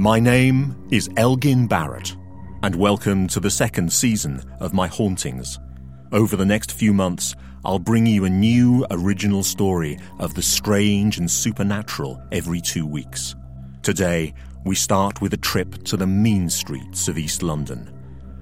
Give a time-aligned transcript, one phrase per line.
[0.00, 2.16] My name is Elgin Barrett,
[2.62, 5.58] and welcome to the second season of my hauntings.
[6.10, 7.36] Over the next few months,
[7.66, 13.34] I'll bring you a new original story of the strange and supernatural every two weeks.
[13.82, 14.32] Today,
[14.64, 17.92] we start with a trip to the mean streets of East London.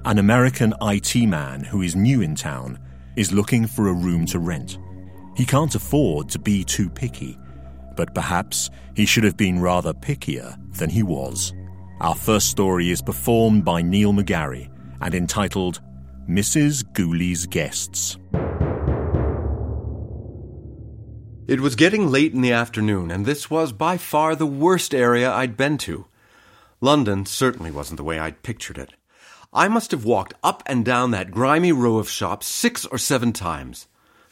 [0.05, 2.79] An American IT man who is new in town
[3.17, 4.79] is looking for a room to rent.
[5.37, 7.37] He can't afford to be too picky,
[7.99, 11.53] but perhaps he should have been rather pickier than he was.
[12.01, 14.71] Our first story is performed by Neil McGarry
[15.01, 15.81] and entitled
[16.31, 16.85] Mrs.
[16.93, 18.17] Gooley's Guests.
[21.49, 25.33] It was getting late in the afternoon, and this was by far the worst area
[25.33, 26.07] I'd been to.
[26.81, 28.93] London certainly wasn't the way I'd pictured it.
[29.53, 33.33] I must have walked up and down that grimy row of shops six or seven
[33.33, 33.88] times.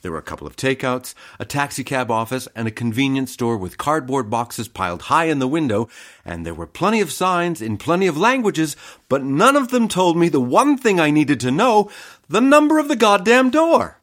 [0.07, 4.31] There were a couple of takeouts, a taxicab office, and a convenience store with cardboard
[4.31, 5.89] boxes piled high in the window,
[6.25, 8.77] and there were plenty of signs in plenty of languages,
[9.09, 11.91] but none of them told me the one thing I needed to know
[12.29, 13.99] the number of the goddamn door.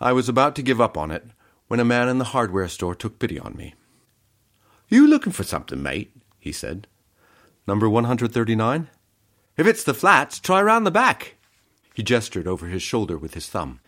[0.00, 1.26] I was about to give up on it
[1.68, 3.74] when a man in the hardware store took pity on me.
[4.88, 6.16] You looking for something, mate?
[6.38, 6.86] he said.
[7.66, 8.88] Number 139?
[9.58, 11.34] If it's the flats, try round the back.
[11.92, 13.80] He gestured over his shoulder with his thumb.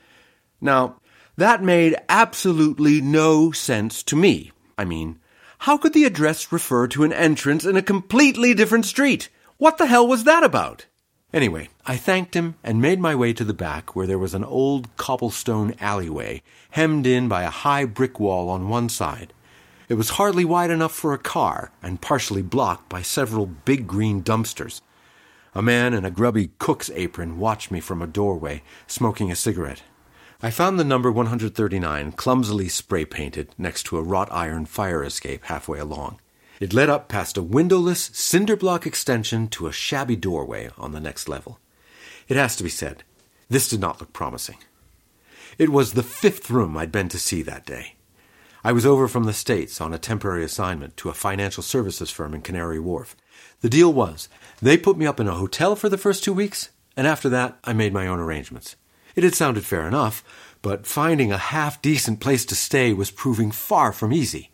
[0.65, 1.01] Now,
[1.37, 4.53] that made absolutely no sense to me.
[4.77, 5.19] I mean,
[5.61, 9.29] how could the address refer to an entrance in a completely different street?
[9.59, 10.87] What the hell was that about?
[11.33, 14.45] Anyway, I thanked him and made my way to the back where there was an
[14.45, 19.33] old cobblestone alleyway, hemmed in by a high brick wall on one side.
[19.89, 24.23] It was hardly wide enough for a car and partially blocked by several big green
[24.23, 24.83] dumpsters.
[25.55, 29.83] A man in a grubby cook's apron watched me from a doorway, smoking a cigarette.
[30.45, 35.45] I found the number 139 clumsily spray painted next to a wrought iron fire escape
[35.45, 36.19] halfway along.
[36.59, 40.99] It led up past a windowless cinder block extension to a shabby doorway on the
[40.99, 41.61] next level.
[42.27, 43.05] It has to be said,
[43.49, 44.59] this did not look promising.
[45.59, 47.95] It was the fifth room I'd been to see that day.
[48.65, 52.35] I was over from the States on a temporary assignment to a financial services firm
[52.35, 53.17] in Canary Wharf.
[53.61, 54.29] The deal was
[54.61, 57.59] they put me up in a hotel for the first two weeks, and after that
[57.63, 58.75] I made my own arrangements.
[59.15, 60.25] It had sounded fair enough,
[60.63, 64.51] but finding a half decent place to stay was proving far from easy.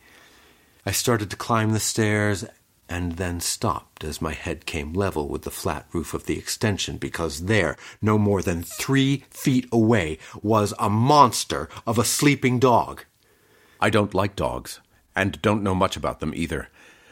[0.87, 2.45] I started to climb the stairs
[2.89, 6.97] and then stopped as my head came level with the flat roof of the extension
[6.97, 13.05] because there, no more than three feet away, was a monster of a sleeping dog.
[13.81, 14.81] I don't like dogs,
[15.15, 16.69] and don't know much about them either,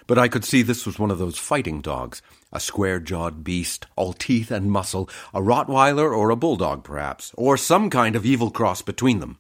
[0.07, 2.23] but I could see this was one of those fighting dogs,
[2.57, 7.59] a square jawed beast, all teeth and muscle, a Rottweiler or a bulldog perhaps, or
[7.59, 9.37] some kind of evil cross between them.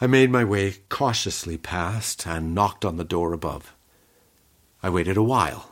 [0.00, 3.74] I made my way cautiously past and knocked on the door above.
[4.82, 5.70] I waited a while.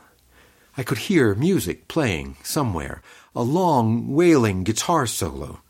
[0.77, 3.01] I could hear music playing somewhere,
[3.35, 5.61] a long, wailing guitar solo.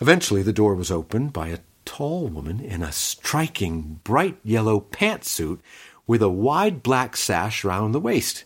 [0.00, 5.60] Eventually, the door was opened by a tall woman in a striking, bright yellow pantsuit
[6.06, 8.44] with a wide black sash round the waist.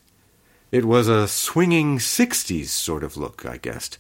[0.71, 3.99] It was a swinging sixties sort of look, I guessed.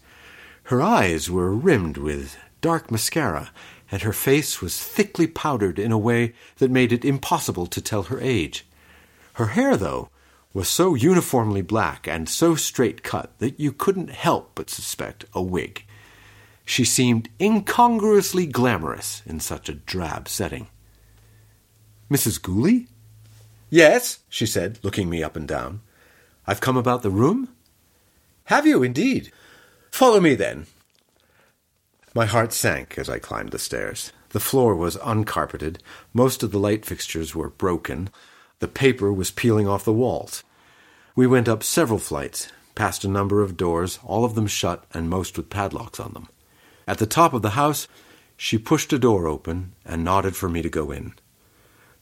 [0.64, 3.50] Her eyes were rimmed with dark mascara,
[3.90, 8.04] and her face was thickly powdered in a way that made it impossible to tell
[8.04, 8.66] her age.
[9.34, 10.10] Her hair, though,
[10.52, 15.42] was so uniformly black and so straight cut that you couldn't help but suspect a
[15.42, 15.84] wig.
[16.64, 20.68] She seemed incongruously glamorous in such a drab setting.
[22.08, 22.40] Mrs.
[22.40, 22.86] Gooley?
[23.70, 25.80] Yes, she said, looking me up and down.
[26.50, 27.48] I've come about the room?
[28.46, 29.30] Have you indeed?
[29.92, 30.66] Follow me then.
[32.12, 34.10] My heart sank as I climbed the stairs.
[34.30, 35.78] The floor was uncarpeted,
[36.12, 38.10] most of the light fixtures were broken,
[38.58, 40.42] the paper was peeling off the walls.
[41.14, 45.08] We went up several flights, past a number of doors, all of them shut and
[45.08, 46.28] most with padlocks on them.
[46.84, 47.86] At the top of the house,
[48.36, 51.14] she pushed a door open and nodded for me to go in.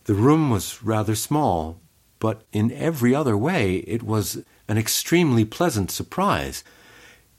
[0.04, 1.82] The room was rather small,
[2.18, 6.64] but in every other way it was an extremely pleasant surprise.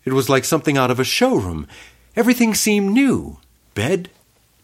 [0.05, 1.67] It was like something out of a showroom.
[2.15, 3.37] Everything seemed new
[3.75, 4.09] bed,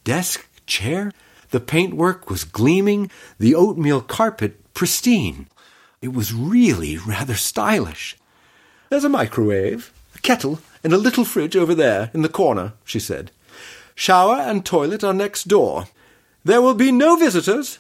[0.04, 1.12] desk, chair.
[1.52, 5.48] The paintwork was gleaming, the oatmeal carpet pristine.
[6.02, 8.18] It was really rather stylish.
[8.90, 13.00] There's a microwave, a kettle, and a little fridge over there in the corner, she
[13.00, 13.32] said.
[13.96, 15.86] Shower and toilet are next door.
[16.44, 17.80] There will be no visitors,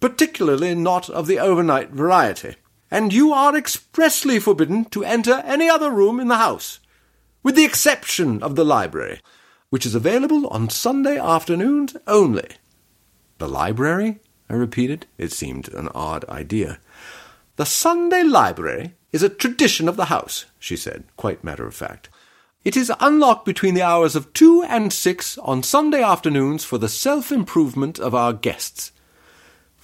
[0.00, 2.56] particularly not of the overnight variety,
[2.90, 6.80] and you are expressly forbidden to enter any other room in the house,
[7.42, 9.20] with the exception of the library,
[9.68, 12.48] which is available on Sunday afternoons only.
[13.38, 14.18] The library?
[14.48, 15.06] I repeated.
[15.16, 16.80] It seemed an odd idea.
[17.56, 22.08] The Sunday library is a tradition of the house, she said, quite matter of fact.
[22.64, 26.88] It is unlocked between the hours of two and six on Sunday afternoons for the
[26.88, 28.92] self improvement of our guests.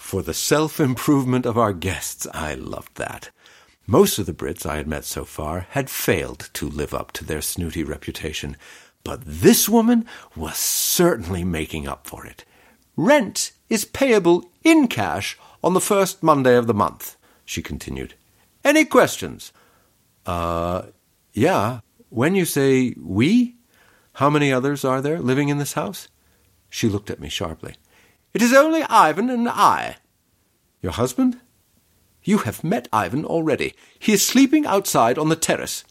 [0.06, 2.28] For the self improvement of our guests.
[2.32, 3.30] I loved that.
[3.88, 7.24] Most of the Brits I had met so far had failed to live up to
[7.24, 8.56] their snooty reputation,
[9.02, 10.06] but this woman
[10.36, 12.44] was certainly making up for it.
[12.94, 18.14] Rent is payable in cash on the first Monday of the month, she continued.
[18.62, 19.52] Any questions?
[20.24, 20.82] Uh,
[21.32, 21.80] yeah.
[22.10, 23.56] When you say we,
[24.12, 26.06] how many others are there living in this house?
[26.70, 27.74] She looked at me sharply.
[28.36, 29.96] It is only Ivan and I.
[30.82, 31.40] Your husband?
[32.22, 33.72] You have met Ivan already.
[33.98, 35.84] He is sleeping outside on the terrace.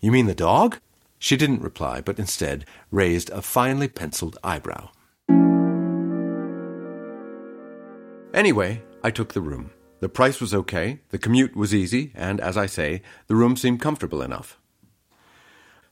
[0.00, 0.78] You mean the dog?
[1.18, 4.92] She didn't reply, but instead raised a finely penciled eyebrow.
[8.32, 9.70] Anyway, I took the room.
[10.00, 13.82] The price was okay, the commute was easy, and as I say, the room seemed
[13.82, 14.58] comfortable enough.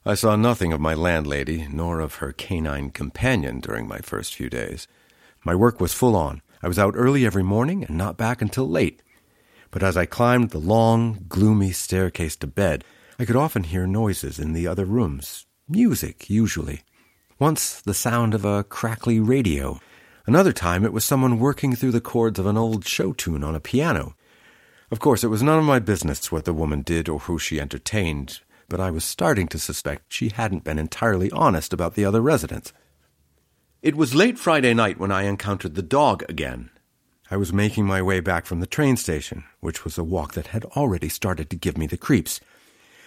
[0.06, 4.49] I saw nothing of my landlady nor of her canine companion during my first few
[4.49, 4.89] days.
[5.44, 6.43] My work was full on.
[6.62, 9.03] I was out early every morning and not back until late.
[9.71, 12.85] But as I climbed the long, gloomy staircase to bed,
[13.19, 15.47] I could often hear noises in the other rooms.
[15.69, 16.83] Music, usually.
[17.39, 19.81] Once the sound of a crackly radio.
[20.27, 23.56] Another time it was someone working through the chords of an old show tune on
[23.56, 24.15] a piano.
[24.93, 27.59] Of course, it was none of my business what the woman did or who she
[27.59, 32.21] entertained, but I was starting to suspect she hadn't been entirely honest about the other
[32.21, 32.73] residents.
[33.82, 36.70] It was late Friday night when I encountered the dog again.
[37.32, 40.46] I was making my way back from the train station, which was a walk that
[40.46, 42.38] had already started to give me the creeps.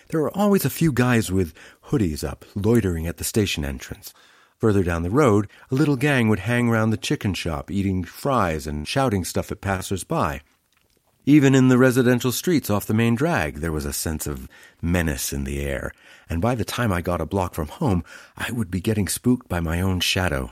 [0.10, 1.54] There were always a few guys with
[1.86, 4.14] hoodies up, loitering at the station entrance.
[4.58, 8.68] Further down the road, a little gang would hang round the chicken shop, eating fries
[8.68, 10.42] and shouting stuff at passers by.
[11.26, 14.50] Even in the residential streets off the main drag, there was a sense of
[14.82, 15.94] menace in the air,
[16.30, 18.04] and by the time I got a block from home,
[18.36, 20.52] I would be getting spooked by my own shadow.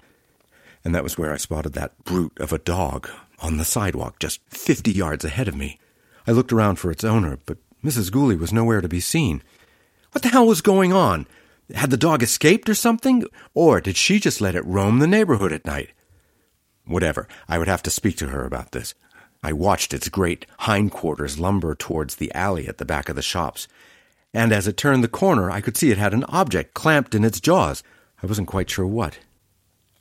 [0.84, 3.10] And that was where I spotted that brute of a dog
[3.40, 5.80] on the sidewalk just fifty yards ahead of me.
[6.28, 8.12] I looked around for its owner, but Mrs.
[8.12, 9.44] Gooley was nowhere to be seen.
[10.12, 11.28] What the hell was going on?
[11.74, 13.26] Had the dog escaped or something?
[13.54, 15.90] Or did she just let it roam the neighborhood at night?
[16.86, 18.94] Whatever, I would have to speak to her about this.
[19.42, 23.68] I watched its great hindquarters lumber towards the alley at the back of the shops,
[24.34, 27.24] and as it turned the corner, I could see it had an object clamped in
[27.24, 27.84] its jaws.
[28.22, 29.20] I wasn't quite sure what.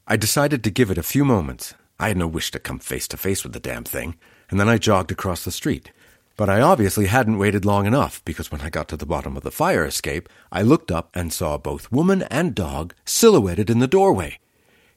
[0.07, 1.75] I decided to give it a few moments.
[2.01, 4.17] I had no wish to come face to face with the damn thing,
[4.51, 5.93] and then I jogged across the street.
[6.37, 9.45] But I obviously hadn't waited long enough, because when I got to the bottom of
[9.45, 13.87] the fire escape, I looked up and saw both woman and dog silhouetted in the
[13.87, 14.41] doorway.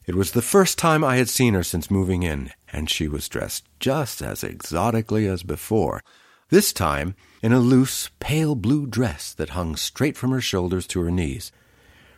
[0.06, 3.28] It was the first time I had seen her since moving in, and she was
[3.28, 6.02] dressed just as exotically as before.
[6.48, 11.00] This time in a loose, pale blue dress that hung straight from her shoulders to
[11.00, 11.52] her knees.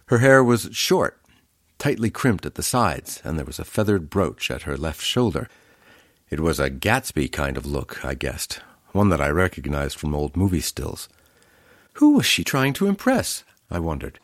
[0.06, 1.20] Her hair was short,
[1.78, 5.48] tightly crimped at the sides, and there was a feathered brooch at her left shoulder.
[6.30, 8.60] It was a Gatsby kind of look, I guessed,
[8.92, 11.08] one that I recognized from old movie stills.
[11.94, 13.44] Who was she trying to impress?
[13.70, 14.18] I wondered.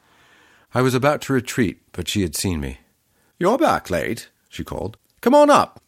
[0.74, 2.78] I was about to retreat, but she had seen me.
[3.38, 4.96] You're back late, she called.
[5.20, 5.80] Come on up.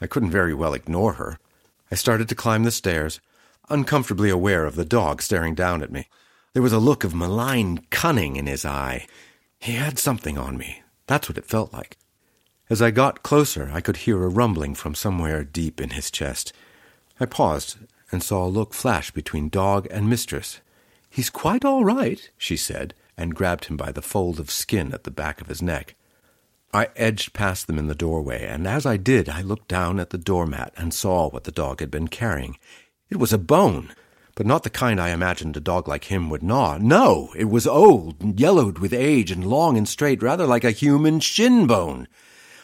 [0.00, 1.38] I couldn't very well ignore her.
[1.90, 3.20] I started to climb the stairs,
[3.68, 6.08] uncomfortably aware of the dog staring down at me.
[6.52, 9.06] There was a look of malign cunning in his eye.
[9.58, 10.82] He had something on me.
[11.10, 11.98] That's what it felt like.
[12.68, 16.52] As I got closer, I could hear a rumbling from somewhere deep in his chest.
[17.18, 17.78] I paused
[18.12, 20.60] and saw a look flash between dog and mistress.
[21.10, 25.02] He's quite all right, she said, and grabbed him by the fold of skin at
[25.02, 25.96] the back of his neck.
[26.72, 30.10] I edged past them in the doorway, and as I did, I looked down at
[30.10, 32.56] the doormat and saw what the dog had been carrying.
[33.08, 33.96] It was a bone,
[34.34, 36.78] but not the kind I imagined a dog like him would gnaw.
[36.80, 41.20] No, it was old, yellowed with age, and long and straight, rather like a human
[41.20, 42.08] shin bone.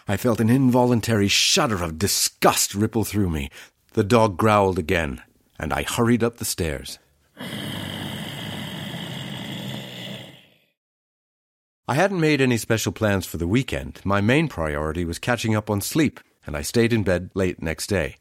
[0.08, 3.50] I felt an involuntary shudder of disgust ripple through me.
[3.94, 5.22] The dog growled again,
[5.58, 6.98] and I hurried up the stairs.
[11.88, 14.00] I hadn't made any special plans for the weekend.
[14.04, 17.86] My main priority was catching up on sleep, and I stayed in bed late next
[17.86, 18.16] day.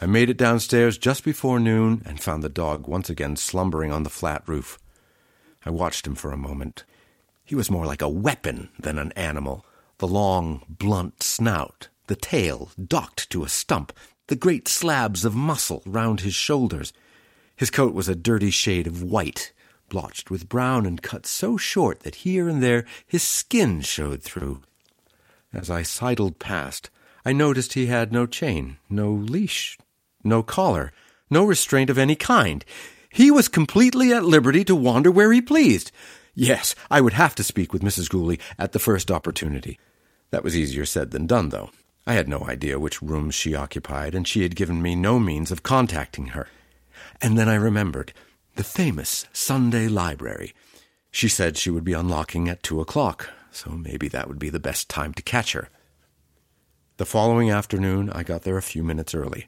[0.00, 4.04] I made it downstairs just before noon and found the dog once again slumbering on
[4.04, 4.78] the flat roof.
[5.66, 6.84] I watched him for a moment.
[7.44, 9.66] He was more like a weapon than an animal.
[9.98, 13.92] The long, blunt snout, the tail docked to a stump,
[14.28, 16.92] the great slabs of muscle round his shoulders.
[17.56, 19.52] His coat was a dirty shade of white,
[19.88, 24.62] blotched with brown and cut so short that here and there his skin showed through.
[25.52, 26.88] As I sidled past,
[27.24, 29.76] I noticed he had no chain, no leash,
[30.28, 30.92] no collar,
[31.30, 32.64] no restraint of any kind.
[33.10, 35.90] He was completely at liberty to wander where he pleased.
[36.34, 38.08] Yes, I would have to speak with Mrs.
[38.08, 39.78] Gooley at the first opportunity.
[40.30, 41.70] That was easier said than done, though.
[42.06, 45.50] I had no idea which rooms she occupied, and she had given me no means
[45.50, 46.48] of contacting her.
[47.20, 48.12] And then I remembered
[48.54, 50.54] the famous Sunday library.
[51.10, 54.60] She said she would be unlocking at two o'clock, so maybe that would be the
[54.60, 55.68] best time to catch her.
[56.98, 59.46] The following afternoon, I got there a few minutes early.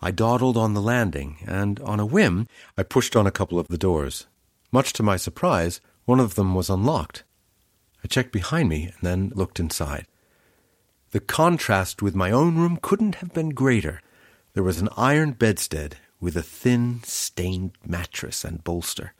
[0.00, 3.68] I dawdled on the landing, and on a whim, I pushed on a couple of
[3.68, 4.26] the doors.
[4.70, 7.24] Much to my surprise, one of them was unlocked.
[8.04, 10.06] I checked behind me and then looked inside.
[11.10, 14.02] The contrast with my own room couldn't have been greater.
[14.52, 19.14] There was an iron bedstead with a thin, stained mattress and bolster.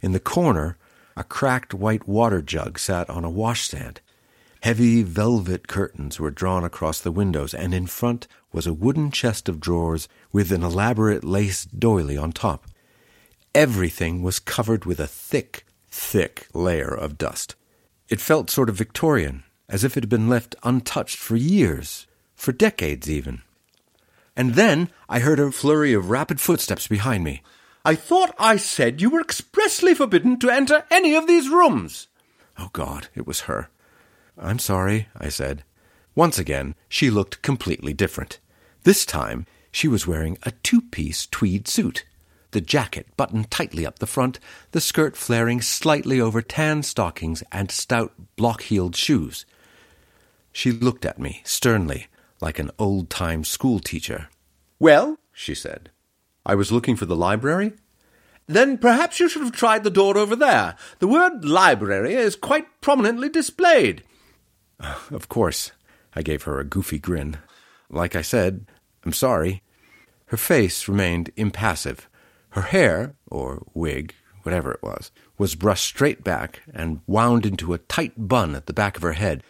[0.00, 0.76] In the corner,
[1.16, 4.00] a cracked white water jug sat on a washstand.
[4.66, 9.48] Heavy velvet curtains were drawn across the windows, and in front was a wooden chest
[9.48, 12.66] of drawers with an elaborate lace doily on top.
[13.54, 17.54] Everything was covered with a thick, thick layer of dust.
[18.08, 22.50] It felt sort of Victorian, as if it had been left untouched for years, for
[22.50, 23.42] decades even.
[24.34, 27.44] And then I heard a flurry of rapid footsteps behind me.
[27.84, 32.08] I thought I said you were expressly forbidden to enter any of these rooms.
[32.58, 33.70] Oh, God, it was her.
[34.38, 35.64] I'm sorry, I said.
[36.14, 38.38] Once again, she looked completely different.
[38.84, 42.04] This time, she was wearing a two piece tweed suit,
[42.52, 44.38] the jacket buttoned tightly up the front,
[44.72, 49.44] the skirt flaring slightly over tan stockings and stout block heeled shoes.
[50.52, 52.06] She looked at me sternly,
[52.40, 54.28] like an old time school teacher.
[54.78, 55.90] Well, she said.
[56.46, 57.72] I was looking for the library?
[58.46, 60.76] Then perhaps you should have tried the door over there.
[61.00, 64.02] The word library is quite prominently displayed.
[65.10, 65.72] Of course.
[66.14, 67.38] I gave her a goofy grin.
[67.90, 68.66] Like I said,
[69.04, 69.62] I'm sorry.
[70.26, 72.08] Her face remained impassive.
[72.50, 77.78] Her hair, or wig, whatever it was, was brushed straight back and wound into a
[77.78, 79.42] tight bun at the back of her head.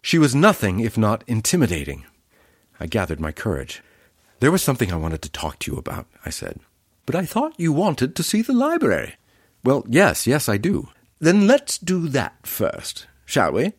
[0.00, 2.04] She was nothing if not intimidating.
[2.78, 3.82] I gathered my courage.
[4.40, 6.60] There was something I wanted to talk to you about, I said.
[7.06, 9.14] But I thought you wanted to see the library.
[9.64, 10.90] Well, yes, yes, I do.
[11.18, 13.72] Then let's do that first, shall we?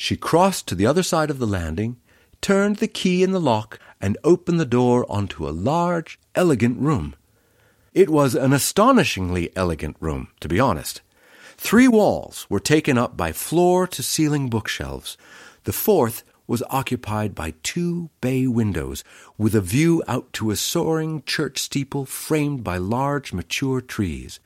[0.00, 1.96] She crossed to the other side of the landing,
[2.40, 7.16] turned the key in the lock, and opened the door onto a large, elegant room.
[7.94, 11.00] It was an astonishingly elegant room, to be honest.
[11.56, 15.18] Three walls were taken up by floor to ceiling bookshelves.
[15.64, 19.02] The fourth was occupied by two bay windows
[19.36, 24.38] with a view out to a soaring church steeple framed by large mature trees.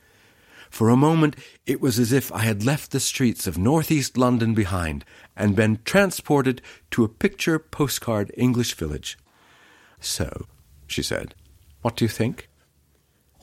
[0.73, 1.37] For a moment
[1.67, 5.05] it was as if I had left the streets of northeast London behind
[5.37, 6.62] and been transported
[6.93, 9.19] to a picture postcard English village.
[10.00, 10.47] So,
[10.87, 11.35] she said,
[11.83, 12.49] what do you think?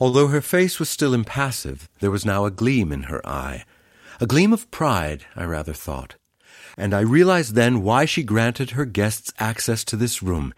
[0.00, 3.64] Although her face was still impassive, there was now a gleam in her eye.
[4.20, 6.16] A gleam of pride, I rather thought.
[6.76, 10.52] And I realized then why she granted her guests access to this room.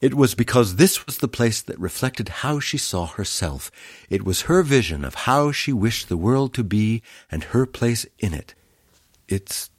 [0.00, 3.70] It was because this was the place that reflected how she saw herself.
[4.10, 8.04] It was her vision of how she wished the world to be and her place
[8.18, 8.54] in it.
[9.26, 9.70] It's,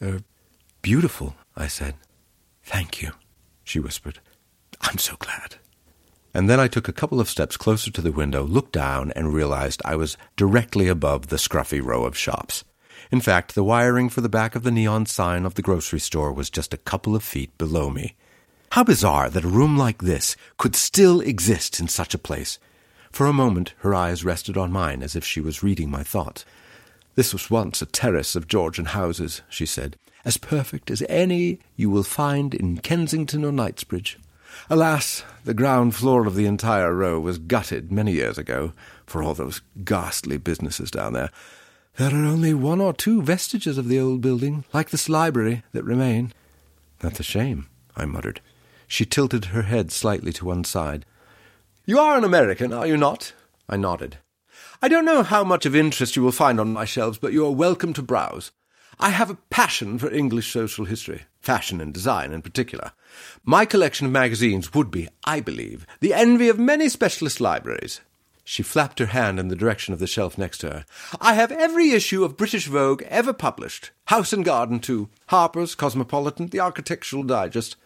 [0.00, 0.20] er,
[0.80, 1.94] beautiful, I said.
[2.62, 3.12] Thank you,
[3.64, 4.20] she whispered.
[4.80, 5.56] I'm so glad.
[6.32, 9.32] And then I took a couple of steps closer to the window, looked down, and
[9.32, 12.64] realized I was directly above the scruffy row of shops.
[13.10, 16.32] In fact, the wiring for the back of the neon sign of the grocery store
[16.32, 18.16] was just a couple of feet below me.
[18.70, 22.58] How bizarre that a room like this could still exist in such a place.
[23.10, 26.44] For a moment her eyes rested on mine as if she was reading my thoughts.
[27.14, 29.96] This was once a terrace of Georgian houses, she said,
[30.26, 34.18] as perfect as any you will find in Kensington or Knightsbridge.
[34.68, 38.72] Alas, the ground floor of the entire row was gutted many years ago
[39.06, 41.30] for all those ghastly businesses down there.
[41.96, 45.84] There are only one or two vestiges of the old building, like this library, that
[45.84, 46.32] remain.
[46.98, 48.40] That's a shame, I muttered.
[48.86, 51.04] She tilted her head slightly to one side.
[51.84, 53.32] You are an American, are you not?
[53.68, 54.18] I nodded.
[54.82, 57.46] I don't know how much of interest you will find on my shelves, but you
[57.46, 58.52] are welcome to browse.
[58.98, 62.92] I have a passion for English social history, fashion and design in particular.
[63.44, 68.00] My collection of magazines would be, I believe, the envy of many specialist libraries.
[68.44, 70.84] She flapped her hand in the direction of the shelf next to her.
[71.20, 73.90] I have every issue of British Vogue ever published.
[74.06, 75.08] House and Garden, too.
[75.26, 77.76] Harper's, Cosmopolitan, the Architectural Digest.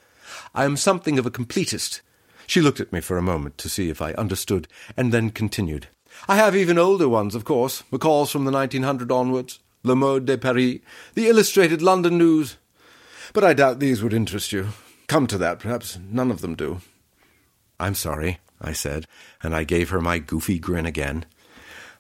[0.55, 2.01] I am something of a completist.
[2.47, 5.89] She looked at me for a moment to see if I understood, and then continued.
[6.29, 10.37] I have even older ones, of course, Macaulay's from the 1900 onwards, Le Mode de
[10.37, 10.81] Paris,
[11.15, 12.57] the Illustrated London News.
[13.33, 14.69] But I doubt these would interest you.
[15.07, 15.59] come to that.
[15.59, 16.81] Perhaps none of them do.
[17.81, 19.07] I'm sorry, I said,
[19.43, 21.25] and I gave her my goofy grin again.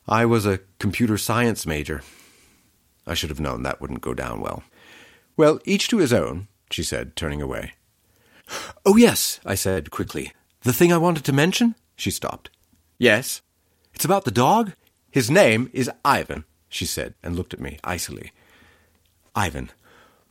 [0.07, 2.03] I was a computer science major.
[3.07, 4.63] I should have known that wouldn't go down well.
[5.37, 7.73] Well, each to his own, she said, turning away.
[8.85, 10.33] Oh, yes, I said quickly.
[10.63, 11.75] The thing I wanted to mention?
[11.97, 12.51] She stopped.
[12.99, 13.43] Yes.
[13.95, 14.73] It's about the dog?
[15.11, 18.33] His name is Ivan, she said, and looked at me icily.
[19.35, 19.71] Ivan.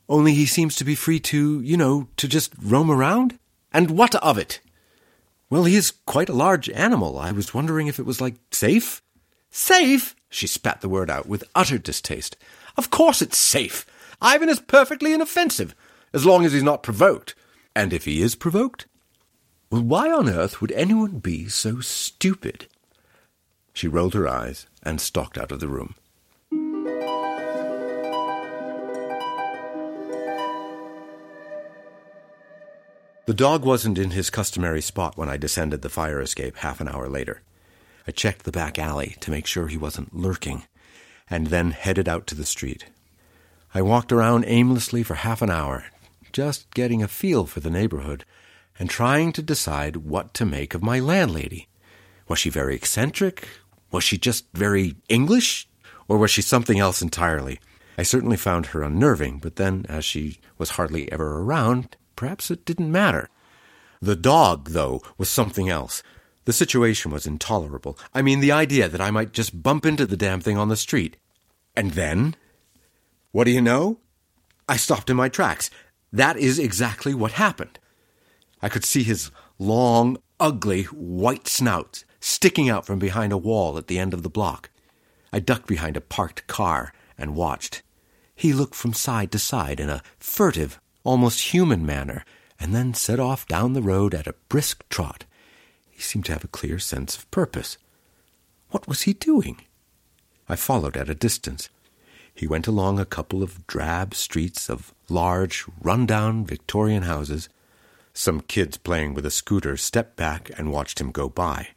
[0.08, 3.38] Only he seems to be free to, you know, to just roam around?
[3.72, 4.60] And what of it?
[5.50, 7.18] Well, he is quite a large animal.
[7.18, 9.02] I was wondering if it was, like, safe?
[9.52, 10.16] Safe?
[10.30, 12.38] She spat the word out with utter distaste.
[12.78, 13.86] Of course it's safe.
[14.22, 15.76] Ivan is perfectly inoffensive,
[16.14, 17.36] as long as he's not provoked.
[17.80, 18.88] And if he is provoked?
[19.72, 22.68] Well, why on earth would anyone be so stupid?
[23.72, 25.96] She rolled her eyes and stalked out of the room.
[33.28, 36.90] The dog wasn't in his customary spot when I descended the fire escape half an
[36.90, 37.44] hour later.
[38.06, 40.64] I checked the back alley to make sure he wasn't lurking,
[41.30, 42.88] and then headed out to the street.
[43.74, 45.86] I walked around aimlessly for half an hour,
[46.32, 48.26] just getting a feel for the neighborhood
[48.78, 51.68] and trying to decide what to make of my landlady.
[52.28, 53.48] Was she very eccentric?
[53.92, 55.68] Was she just very English?
[56.08, 57.60] Or was she something else entirely?
[57.98, 62.66] I certainly found her unnerving, but then, as she was hardly ever around, perhaps it
[62.66, 63.30] didn't matter.
[64.02, 66.02] The dog, though, was something else.
[66.46, 68.00] The situation was intolerable.
[68.14, 70.78] I mean, the idea that I might just bump into the damn thing on the
[70.78, 71.18] street.
[71.76, 72.36] And then?
[73.32, 74.00] What do you know?
[74.68, 75.70] I stopped in my tracks.
[76.12, 77.80] That is exactly what happened.
[78.62, 83.88] I could see his long, ugly, white snout sticking out from behind a wall at
[83.88, 84.70] the end of the block.
[85.32, 87.82] I ducked behind a parked car and watched.
[88.36, 92.26] He looked from side to side in a furtive, almost human manner,
[92.60, 95.26] and then set off down the road at a brisk trot.
[95.90, 97.78] He seemed to have a clear sense of purpose.
[98.72, 99.62] What was he doing?
[100.48, 101.70] I followed at a distance.
[102.40, 107.50] He went along a couple of drab streets of large, run-down Victorian houses.
[108.14, 111.68] Some kids playing with a scooter stepped back and watched him go by.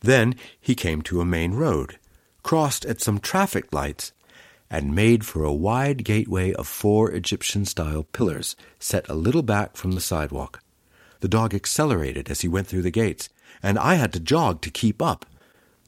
[0.00, 1.98] Then he came to a main road,
[2.42, 4.14] crossed at some traffic lights,
[4.70, 9.76] and made for a wide gateway of four Egyptian style pillars set a little back
[9.76, 10.62] from the sidewalk.
[11.20, 13.28] The dog accelerated as he went through the gates,
[13.62, 15.26] and I had to jog to keep up.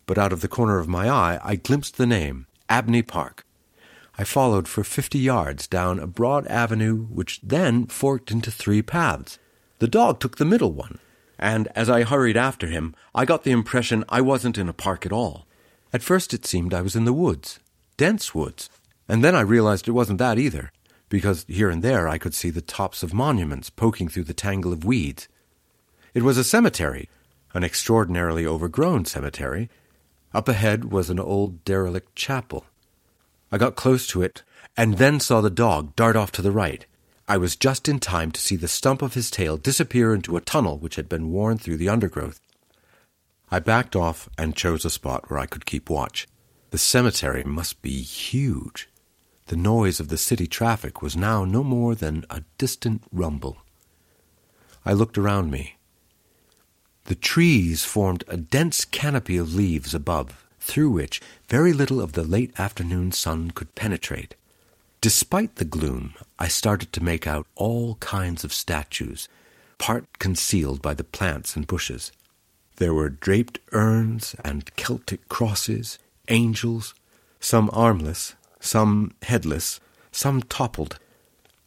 [0.04, 3.45] But out of the corner of my eye, I glimpsed the name Abney Park.
[4.18, 9.38] I followed for fifty yards down a broad avenue which then forked into three paths.
[9.78, 10.98] The dog took the middle one,
[11.38, 15.04] and as I hurried after him, I got the impression I wasn't in a park
[15.04, 15.46] at all.
[15.92, 17.60] At first it seemed I was in the woods,
[17.98, 18.70] dense woods,
[19.06, 20.72] and then I realized it wasn't that either,
[21.10, 24.72] because here and there I could see the tops of monuments poking through the tangle
[24.72, 25.28] of weeds.
[26.14, 27.10] It was a cemetery,
[27.52, 29.68] an extraordinarily overgrown cemetery.
[30.32, 32.64] Up ahead was an old derelict chapel.
[33.56, 34.42] I got close to it,
[34.76, 36.84] and then saw the dog dart off to the right.
[37.26, 40.42] I was just in time to see the stump of his tail disappear into a
[40.42, 42.38] tunnel which had been worn through the undergrowth.
[43.50, 46.28] I backed off and chose a spot where I could keep watch.
[46.68, 48.90] The cemetery must be huge.
[49.46, 53.56] The noise of the city traffic was now no more than a distant rumble.
[54.84, 55.76] I looked around me.
[57.04, 62.24] The trees formed a dense canopy of leaves above, through which very little of the
[62.24, 64.34] late afternoon sun could penetrate.
[65.00, 69.28] Despite the gloom, I started to make out all kinds of statues,
[69.78, 72.10] part concealed by the plants and bushes.
[72.76, 75.98] There were draped urns and Celtic crosses,
[76.28, 76.94] angels,
[77.38, 79.78] some armless, some headless,
[80.10, 80.98] some toppled.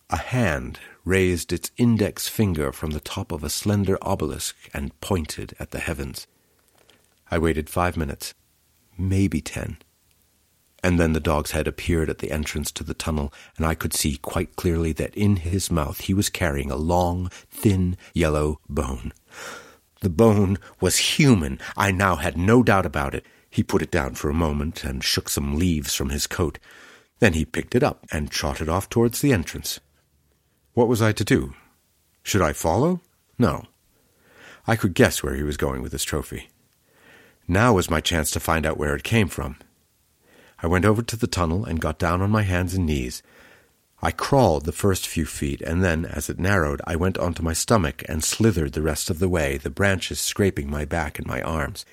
[0.09, 5.55] A hand raised its index finger from the top of a slender obelisk and pointed
[5.57, 6.27] at the heavens.
[7.31, 8.33] I waited five minutes,
[8.99, 9.77] maybe ten.
[10.81, 13.93] And then the dog's head appeared at the entrance to the tunnel, and I could
[13.93, 19.11] see quite clearly that in his mouth he was carrying a long, thin, yellow bone.
[20.01, 21.59] The bone was human.
[21.75, 23.25] I now had no doubt about it.
[23.49, 26.59] He put it down for a moment and shook some leaves from his coat.
[27.19, 29.81] Then he picked it up and trotted off towards the entrance.
[30.73, 31.53] What was I to do?
[32.23, 33.01] Should I follow?
[33.37, 33.65] No.
[34.65, 36.49] I could guess where he was going with his trophy.
[37.51, 39.57] Now was my chance to find out where it came from.
[40.61, 43.23] I went over to the tunnel and got down on my hands and knees.
[44.03, 47.53] I crawled the first few feet, and then, as it narrowed, I went onto my
[47.53, 51.41] stomach and slithered the rest of the way, the branches scraping my back and my
[51.41, 51.87] arms.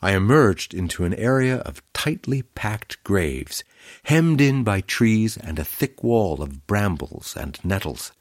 [0.00, 3.64] I emerged into an area of tightly packed graves,
[4.04, 8.12] hemmed in by trees and a thick wall of brambles and nettles.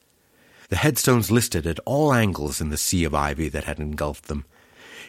[0.67, 4.43] the headstones listed at all angles in the sea of ivy that had engulfed them.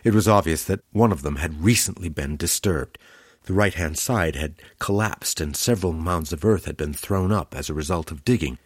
[0.05, 2.99] It was obvious that one of them had recently been disturbed.
[3.45, 7.55] The right hand side had collapsed and several mounds of earth had been thrown up
[7.55, 8.59] as a result of digging.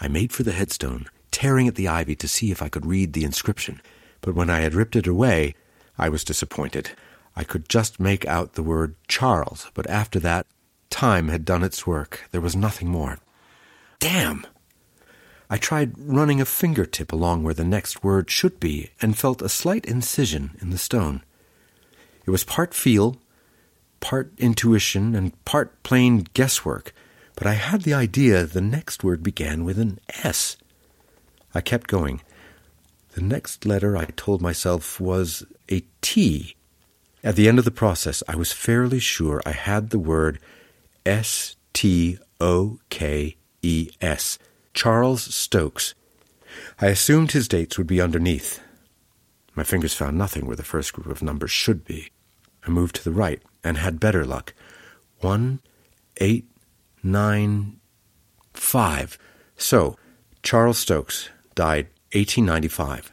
[0.00, 3.12] I made for the headstone, tearing at the ivy to see if I could read
[3.12, 3.80] the inscription.
[4.20, 5.54] But when I had ripped it away,
[5.98, 6.92] I was disappointed.
[7.36, 10.46] I could just make out the word Charles, but after that,
[10.90, 12.28] time had done its work.
[12.30, 13.18] There was nothing more.
[13.98, 14.46] Damn!
[15.52, 19.50] I tried running a fingertip along where the next word should be and felt a
[19.50, 21.22] slight incision in the stone.
[22.24, 23.18] It was part feel,
[24.00, 26.94] part intuition, and part plain guesswork,
[27.34, 30.56] but I had the idea the next word began with an S.
[31.54, 32.22] I kept going.
[33.14, 36.56] The next letter, I told myself, was a T.
[37.22, 40.38] At the end of the process, I was fairly sure I had the word
[41.04, 44.38] S T O K E S.
[44.74, 45.94] Charles Stokes.
[46.80, 48.60] I assumed his dates would be underneath.
[49.54, 52.10] My fingers found nothing where the first group of numbers should be.
[52.66, 54.54] I moved to the right and had better luck.
[55.20, 55.60] One,
[56.18, 56.46] eight,
[57.02, 57.80] nine,
[58.54, 59.18] five.
[59.56, 59.96] So,
[60.42, 63.12] Charles Stokes died 1895.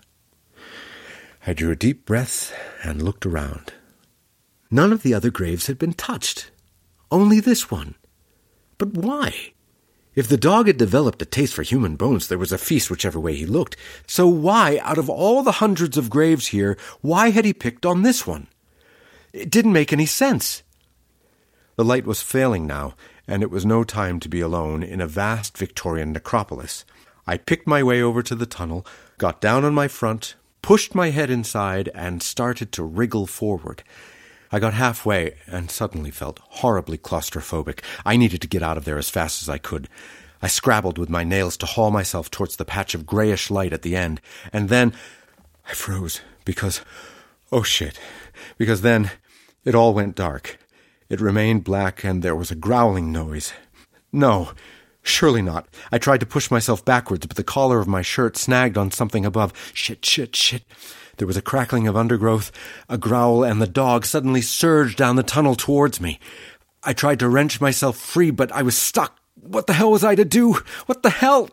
[1.45, 3.73] I drew a deep breath and looked around.
[4.71, 6.51] None of the other graves had been touched.
[7.11, 7.95] Only this one.
[8.77, 9.53] But why?
[10.19, 13.17] If the dog had developed a taste for human bones, there was a feast whichever
[13.17, 13.77] way he looked.
[14.05, 18.01] So why, out of all the hundreds of graves here, why had he picked on
[18.01, 18.47] this one?
[19.31, 20.61] It didn't make any sense.
[21.77, 22.95] The light was failing now,
[23.29, 26.83] and it was no time to be alone in a vast Victorian necropolis.
[27.25, 28.85] I picked my way over to the tunnel,
[29.19, 33.83] got down on my front, pushed my head inside, and started to wriggle forward.
[34.51, 37.81] I got halfway and suddenly felt horribly claustrophobic.
[38.05, 39.87] I needed to get out of there as fast as I could.
[40.41, 43.81] I scrabbled with my nails to haul myself towards the patch of grayish light at
[43.81, 44.21] the end,
[44.53, 44.93] and then
[45.67, 46.81] I froze because,
[47.51, 47.99] oh shit,
[48.57, 49.11] because then
[49.65, 50.57] it all went dark.
[51.09, 53.53] It remained black and there was a growling noise.
[54.11, 54.53] No,
[55.03, 55.67] surely not.
[55.91, 59.25] I tried to push myself backwards, but the collar of my shirt snagged on something
[59.25, 59.53] above.
[59.73, 60.63] Shit, shit, shit.
[61.19, 62.49] There was a crackling of undergrowth,
[62.87, 66.17] a growl, and the dog suddenly surged down the tunnel towards me.
[66.81, 69.19] I tried to wrench myself free, but I was stuck.
[69.35, 70.53] What the hell was I to do?
[70.85, 71.49] What the hell?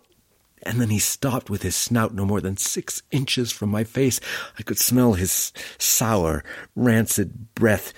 [0.63, 4.21] And then he stopped with his snout no more than six inches from my face.
[4.57, 6.45] I could smell his sour,
[6.77, 7.93] rancid breath.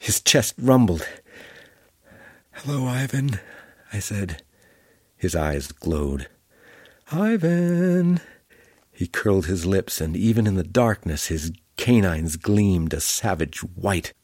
[0.00, 1.06] His chest rumbled.
[2.50, 3.38] Hello, Ivan,
[3.92, 4.42] I said.
[5.16, 6.26] His eyes glowed.
[7.12, 8.20] Ivan,
[8.96, 14.14] he curled his lips, and even in the darkness his canines gleamed a savage white.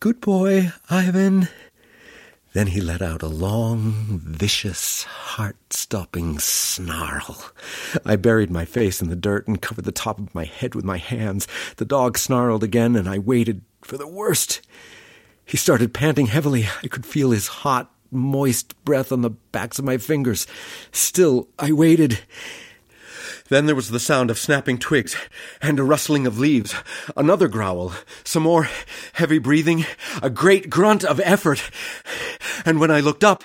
[0.00, 1.48] Good boy, Ivan.
[2.52, 7.50] Then he let out a long, vicious, heart-stopping snarl.
[8.04, 10.84] I buried my face in the dirt and covered the top of my head with
[10.84, 11.48] my hands.
[11.78, 14.60] The dog snarled again, and I waited for the worst.
[15.46, 16.66] He started panting heavily.
[16.82, 20.46] I could feel his hot, moist breath on the backs of my fingers.
[20.90, 22.18] Still, I waited.
[23.52, 25.14] Then there was the sound of snapping twigs
[25.60, 26.74] and a rustling of leaves,
[27.14, 27.92] another growl,
[28.24, 28.66] some more
[29.12, 29.84] heavy breathing,
[30.22, 31.70] a great grunt of effort.
[32.64, 33.44] And when I looked up,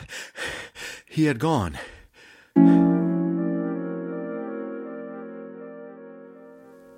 [1.06, 1.78] he had gone.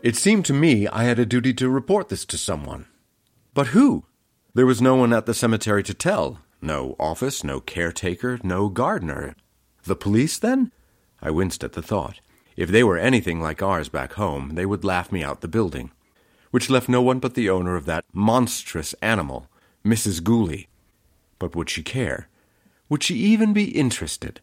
[0.03, 2.85] It seemed to me I had a duty to report this to someone.
[3.55, 4.05] But who?
[4.53, 6.41] There was no one at the cemetery to tell.
[6.61, 9.35] No office, no caretaker, no gardener.
[9.85, 10.71] The police, then?
[11.23, 12.19] I winced at the thought.
[12.59, 15.91] If they were anything like ours back home, they would laugh me out the building.
[16.51, 19.47] Which left no one but the owner of that monstrous animal,
[19.85, 20.21] Mrs.
[20.21, 20.67] Gooley.
[21.39, 22.27] But would she care?
[22.89, 24.41] Would she even be interested?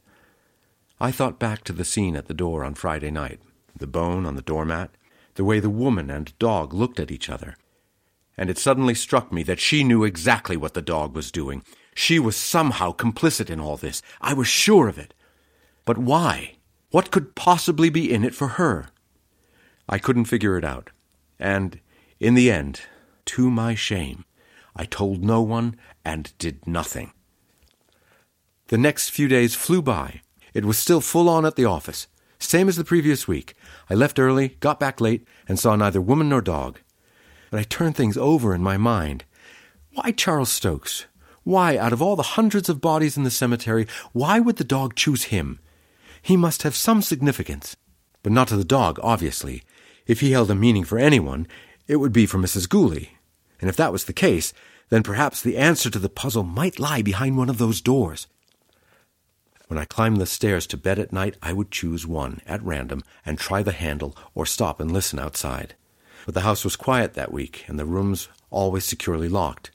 [0.99, 3.39] I thought back to the scene at the door on Friday night,
[3.79, 4.93] the bone on the doormat,
[5.35, 7.55] the way the woman and dog looked at each other.
[8.39, 11.63] And it suddenly struck me that she knew exactly what the dog was doing.
[11.95, 14.01] She was somehow complicit in all this.
[14.23, 15.13] I was sure of it.
[15.85, 16.56] But why?
[16.91, 18.89] What could possibly be in it for her?
[19.89, 20.91] I couldn't figure it out.
[21.39, 21.81] And,
[22.21, 22.83] in the end,
[23.27, 24.25] to my shame,
[24.75, 27.13] I told no one and did nothing.
[28.69, 30.23] The next few days flew by.
[30.55, 32.07] It was still full on at the office,
[32.39, 33.55] same as the previous week.
[33.91, 36.81] I left early, got back late, and saw neither woman nor dog.
[37.51, 39.25] But I turned things over in my mind.
[39.93, 41.07] Why Charles Stokes?
[41.45, 44.95] Why, out of all the hundreds of bodies in the cemetery, why would the dog
[44.97, 45.61] choose him?
[46.27, 47.77] He must have some significance.
[48.25, 49.63] But not to the dog, obviously.
[50.09, 51.47] If he held a meaning for anyone,
[51.87, 52.69] it would be for Mrs.
[52.69, 53.13] Gooley.
[53.61, 54.53] And if that was the case,
[54.89, 58.27] then perhaps the answer to the puzzle might lie behind one of those doors.
[59.69, 63.05] When I climbed the stairs to bed at night, I would choose one at random
[63.25, 65.77] and try the handle or stop and listen outside.
[66.25, 69.71] But the house was quiet that week, and the rooms always securely locked.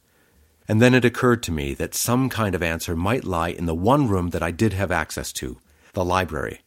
[0.67, 3.73] And then it occurred to me that some kind of answer might lie in the
[3.73, 5.57] one room that I did have access to
[5.93, 6.61] the library.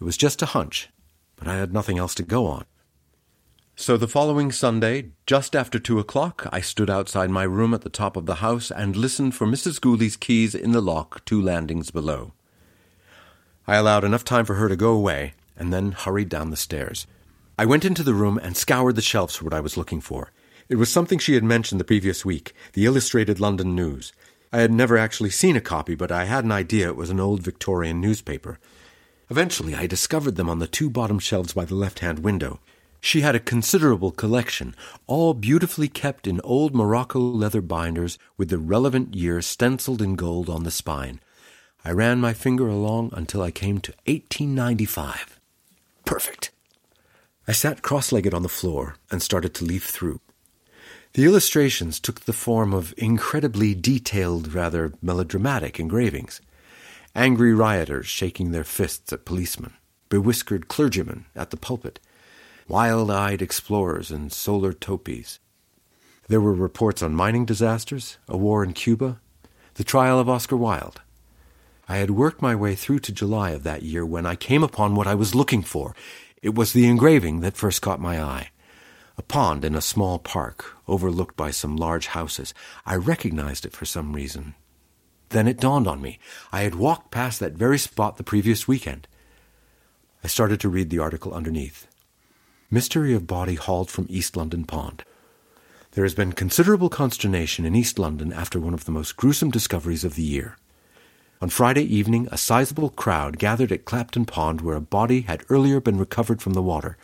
[0.00, 0.88] It was just a hunch,
[1.36, 2.64] but I had nothing else to go on.
[3.76, 7.88] So the following Sunday, just after two o'clock, I stood outside my room at the
[7.88, 9.80] top of the house and listened for Mrs.
[9.80, 12.34] Gooley's keys in the lock two landings below.
[13.66, 17.06] I allowed enough time for her to go away, and then hurried down the stairs.
[17.58, 20.32] I went into the room and scoured the shelves for what I was looking for.
[20.68, 24.12] It was something she had mentioned the previous week, the Illustrated London News.
[24.52, 27.20] I had never actually seen a copy, but I had an idea it was an
[27.20, 28.58] old Victorian newspaper.
[29.28, 32.58] Eventually, I discovered them on the two bottom shelves by the left hand window.
[33.00, 34.74] She had a considerable collection,
[35.06, 40.50] all beautifully kept in old Morocco leather binders with the relevant year stenciled in gold
[40.50, 41.20] on the spine.
[41.84, 45.40] I ran my finger along until I came to 1895.
[46.04, 46.50] Perfect.
[47.48, 50.20] I sat cross legged on the floor and started to leaf through.
[51.14, 56.40] The illustrations took the form of incredibly detailed, rather melodramatic engravings.
[57.16, 59.72] Angry rioters shaking their fists at policemen,
[60.08, 61.98] bewhiskered clergymen at the pulpit,
[62.68, 65.40] wild eyed explorers in solar topies.
[66.28, 69.20] There were reports on mining disasters, a war in Cuba,
[69.74, 71.00] the trial of Oscar Wilde.
[71.88, 74.94] I had worked my way through to July of that year when I came upon
[74.94, 75.96] what I was looking for.
[76.40, 78.50] It was the engraving that first caught my eye.
[79.20, 82.54] A pond in a small park, overlooked by some large houses.
[82.86, 84.54] I recognized it for some reason.
[85.28, 86.18] Then it dawned on me.
[86.50, 89.06] I had walked past that very spot the previous weekend.
[90.24, 91.86] I started to read the article underneath.
[92.70, 95.04] Mystery of body hauled from East London Pond.
[95.90, 100.02] There has been considerable consternation in East London after one of the most gruesome discoveries
[100.02, 100.56] of the year.
[101.42, 105.78] On Friday evening, a sizable crowd gathered at Clapton Pond where a body had earlier
[105.78, 106.96] been recovered from the water.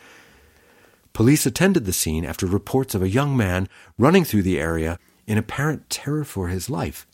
[1.17, 5.39] Police attended the scene after reports of a young man running through the area in
[5.39, 7.07] apparent terror for his life.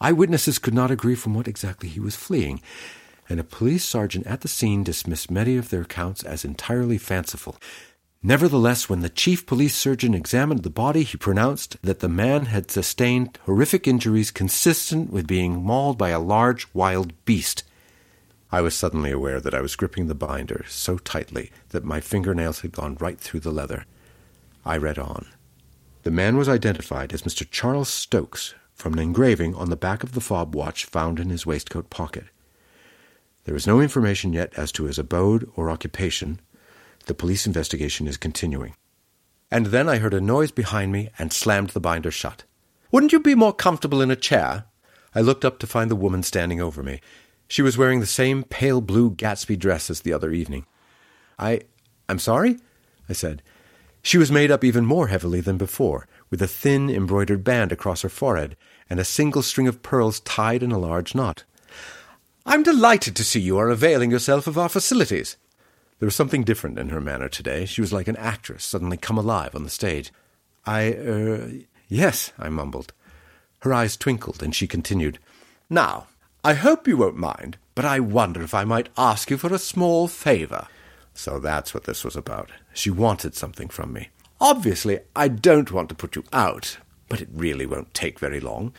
[0.00, 2.62] Eyewitnesses could not agree from what exactly he was fleeing,
[3.28, 7.56] and a police sergeant at the scene dismissed many of their accounts as entirely fanciful.
[8.22, 12.70] Nevertheless, when the chief police surgeon examined the body, he pronounced that the man had
[12.70, 17.64] sustained horrific injuries consistent with being mauled by a large wild beast.
[18.50, 22.60] I was suddenly aware that I was gripping the binder so tightly that my fingernails
[22.60, 23.84] had gone right through the leather.
[24.64, 25.26] I read on.
[26.02, 27.48] The man was identified as Mr.
[27.50, 31.44] Charles Stokes from an engraving on the back of the fob watch found in his
[31.44, 32.26] waistcoat pocket.
[33.44, 36.40] There is no information yet as to his abode or occupation.
[37.06, 38.74] The police investigation is continuing.
[39.50, 42.44] And then I heard a noise behind me and slammed the binder shut.
[42.90, 44.64] Wouldn't you be more comfortable in a chair?
[45.14, 47.00] I looked up to find the woman standing over me.
[47.48, 50.66] She was wearing the same pale blue Gatsby dress as the other evening.
[51.38, 51.62] I.
[52.08, 52.58] I'm sorry?
[53.08, 53.42] I said.
[54.02, 58.02] She was made up even more heavily than before, with a thin embroidered band across
[58.02, 58.56] her forehead
[58.88, 61.44] and a single string of pearls tied in a large knot.
[62.46, 65.36] I'm delighted to see you are availing yourself of our facilities.
[65.98, 67.66] There was something different in her manner today.
[67.66, 70.12] She was like an actress suddenly come alive on the stage.
[70.64, 71.52] I, er,
[71.88, 72.92] yes, I mumbled.
[73.60, 75.18] Her eyes twinkled, and she continued,
[75.68, 76.06] Now,
[76.48, 79.58] I hope you won't mind, but I wonder if I might ask you for a
[79.58, 80.66] small favor.
[81.12, 82.48] So that's what this was about.
[82.72, 84.08] She wanted something from me.
[84.40, 88.72] Obviously, I don't want to put you out, but it really won't take very long.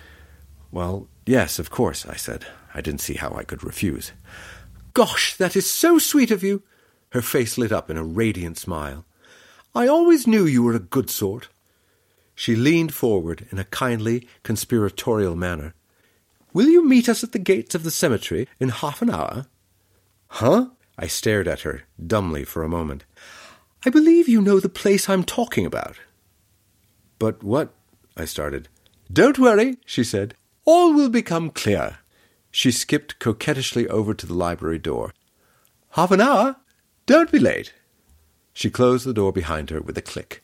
[0.72, 2.48] Well, yes, of course, I said.
[2.74, 4.14] I didn't see how I could refuse.
[4.96, 6.64] Gosh, that is so sweet of you!
[7.12, 9.06] Her face lit up in a radiant smile.
[9.76, 11.50] I always knew you were a good sort.
[12.34, 15.76] She leaned forward in a kindly, conspiratorial manner.
[16.54, 19.46] Will you meet us at the gates of the cemetery in half an hour?
[20.28, 20.68] Huh?
[20.98, 23.06] I stared at her dumbly for a moment.
[23.86, 25.98] I believe you know the place I'm talking about.
[27.20, 27.74] But what?
[28.18, 28.68] I started.
[29.12, 30.36] Don't worry, she said.
[30.66, 32.00] All will become clear.
[32.52, 35.14] She skipped coquettishly over to the library door.
[35.92, 36.58] Half an hour?
[37.06, 37.74] Don't be late.
[38.54, 40.44] She closed the door behind her with a click.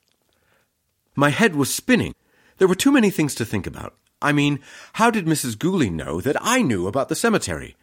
[1.15, 2.15] My head was spinning.
[2.57, 3.95] There were too many things to think about.
[4.25, 4.59] I mean,
[4.93, 5.57] how did Mrs.
[5.57, 7.75] Gooley know that I knew about the cemetery?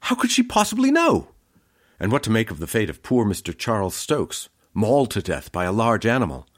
[0.00, 1.28] How could she possibly know?
[2.00, 3.56] And what to make of the fate of poor Mr.
[3.56, 6.48] Charles Stokes, mauled to death by a large animal?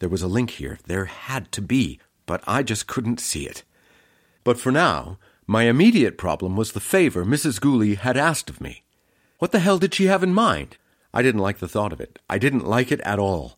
[0.00, 0.78] There was a link here.
[0.86, 3.64] There had to be, but I just couldn't see it.
[4.44, 7.58] But for now, my immediate problem was the favor Mrs.
[7.58, 8.84] Gooley had asked of me.
[9.38, 10.76] What the hell did she have in mind?
[11.14, 12.18] I didn't like the thought of it.
[12.28, 13.57] I didn't like it at all.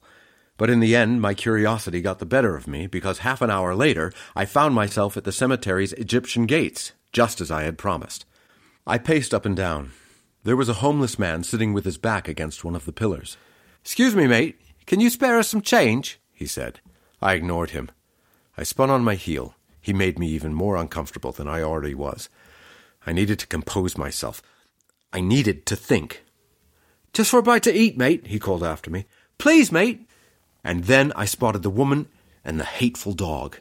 [0.60, 3.74] But in the end, my curiosity got the better of me because half an hour
[3.74, 8.26] later, I found myself at the cemetery's Egyptian gates, just as I had promised.
[8.86, 9.92] I paced up and down.
[10.44, 13.38] There was a homeless man sitting with his back against one of the pillars.
[13.80, 14.60] Excuse me, mate.
[14.84, 16.20] Can you spare us some change?
[16.30, 16.80] he said.
[17.22, 17.90] I ignored him.
[18.58, 19.54] I spun on my heel.
[19.80, 22.28] He made me even more uncomfortable than I already was.
[23.06, 24.42] I needed to compose myself.
[25.10, 26.22] I needed to think.
[27.14, 29.06] Just for a bite to eat, mate, he called after me.
[29.38, 30.06] Please, mate.
[30.62, 32.06] And then I spotted the woman
[32.44, 33.58] and the hateful dog.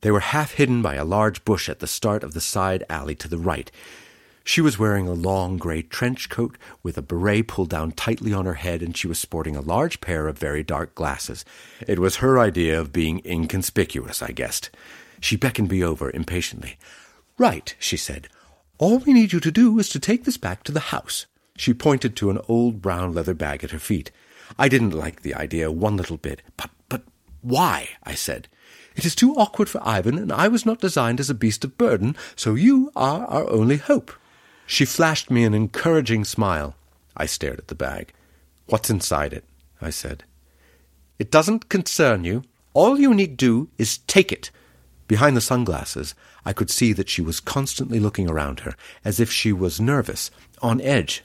[0.00, 3.14] They were half hidden by a large bush at the start of the side alley
[3.16, 3.70] to the right.
[4.44, 8.46] She was wearing a long grey trench coat with a beret pulled down tightly on
[8.46, 11.44] her head, and she was sporting a large pair of very dark glasses.
[11.86, 14.70] It was her idea of being inconspicuous, I guessed.
[15.20, 16.78] She beckoned me over impatiently.
[17.36, 18.28] Right, she said.
[18.78, 21.26] All we need you to do is to take this back to the house.
[21.56, 24.10] She pointed to an old brown leather bag at her feet.
[24.58, 26.42] I didn't like the idea one little bit.
[26.56, 27.02] But, but
[27.42, 27.90] why?
[28.04, 28.48] I said.
[28.96, 31.78] It is too awkward for Ivan, and I was not designed as a beast of
[31.78, 34.12] burden, so you are our only hope.
[34.66, 36.74] She flashed me an encouraging smile.
[37.16, 38.12] I stared at the bag.
[38.66, 39.44] What's inside it?
[39.80, 40.24] I said.
[41.18, 42.44] It doesn't concern you.
[42.74, 44.50] All you need do is take it.
[45.06, 49.30] Behind the sunglasses, I could see that she was constantly looking around her, as if
[49.30, 50.30] she was nervous,
[50.60, 51.24] on edge.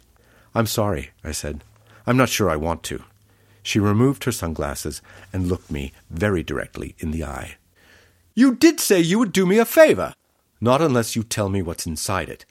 [0.56, 1.64] I'm sorry, I said.
[2.08, 3.04] I'm not sure I want to.
[3.63, 7.56] She removed her sunglasses and looked me very directly in the eye.
[8.36, 10.13] You did say you would do me a favor.
[10.60, 12.45] Not unless you tell me what's inside it.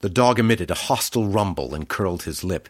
[0.00, 2.68] The dog emitted a hostile rumble and curled his lip.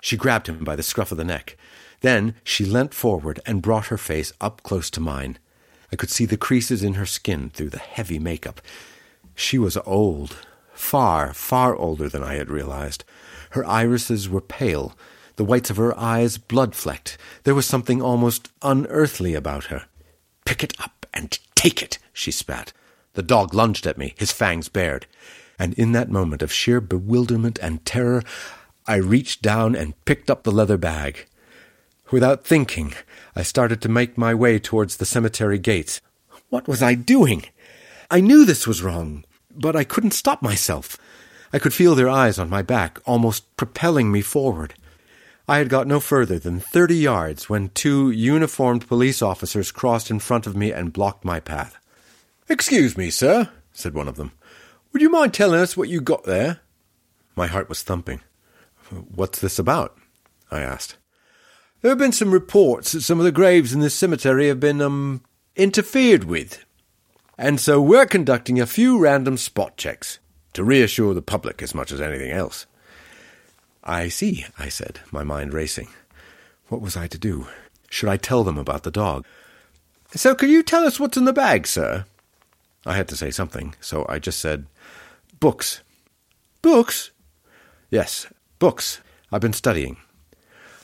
[0.00, 1.56] She grabbed him by the scruff of the neck.
[2.00, 5.38] Then she leant forward and brought her face up close to mine.
[5.92, 8.60] I could see the creases in her skin through the heavy makeup.
[9.34, 10.36] She was old,
[10.72, 13.04] far, far older than I had realized.
[13.50, 14.96] Her irises were pale,
[15.36, 17.18] the whites of her eyes blood flecked.
[17.44, 19.84] There was something almost unearthly about her.
[20.44, 22.72] Pick it up and take it, she spat.
[23.14, 25.06] The dog lunged at me, his fangs bared
[25.58, 28.22] and in that moment of sheer bewilderment and terror,
[28.86, 31.26] I reached down and picked up the leather bag.
[32.10, 32.94] Without thinking,
[33.34, 36.00] I started to make my way towards the cemetery gates.
[36.50, 37.44] What was I doing?
[38.10, 40.98] I knew this was wrong, but I couldn't stop myself.
[41.52, 44.74] I could feel their eyes on my back, almost propelling me forward.
[45.46, 50.18] I had got no further than thirty yards when two uniformed police officers crossed in
[50.18, 51.78] front of me and blocked my path.
[52.48, 54.32] Excuse me, sir, said one of them.
[54.92, 56.60] Would you mind telling us what you got there?
[57.36, 58.20] My heart was thumping.
[59.14, 59.98] What's this about?
[60.50, 60.96] I asked.
[61.80, 64.80] There have been some reports that some of the graves in this cemetery have been,
[64.80, 65.22] um,
[65.56, 66.64] interfered with.
[67.36, 70.20] And so we're conducting a few random spot checks
[70.54, 72.66] to reassure the public as much as anything else.
[73.84, 75.88] I see, I said, my mind racing.
[76.68, 77.48] What was I to do?
[77.90, 79.26] Should I tell them about the dog?
[80.14, 82.06] So could you tell us what's in the bag, sir?
[82.86, 84.66] I had to say something, so I just said,
[85.38, 85.82] Books.
[86.62, 87.10] Books?
[87.90, 88.26] Yes,
[88.58, 89.02] books.
[89.30, 89.98] I've been studying.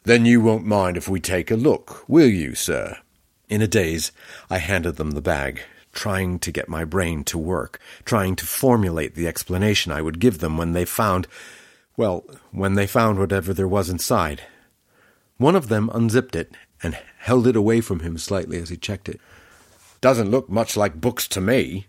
[0.05, 2.99] Then you won't mind if we take a look, will you, sir?
[3.49, 4.13] In a daze,
[4.51, 9.15] I handed them the bag, trying to get my brain to work, trying to formulate
[9.15, 11.27] the explanation I would give them when they found,
[11.97, 14.43] well, when they found whatever there was inside.
[15.37, 19.09] One of them unzipped it and held it away from him slightly as he checked
[19.09, 19.21] it.
[20.01, 21.87] Doesn't look much like books to me.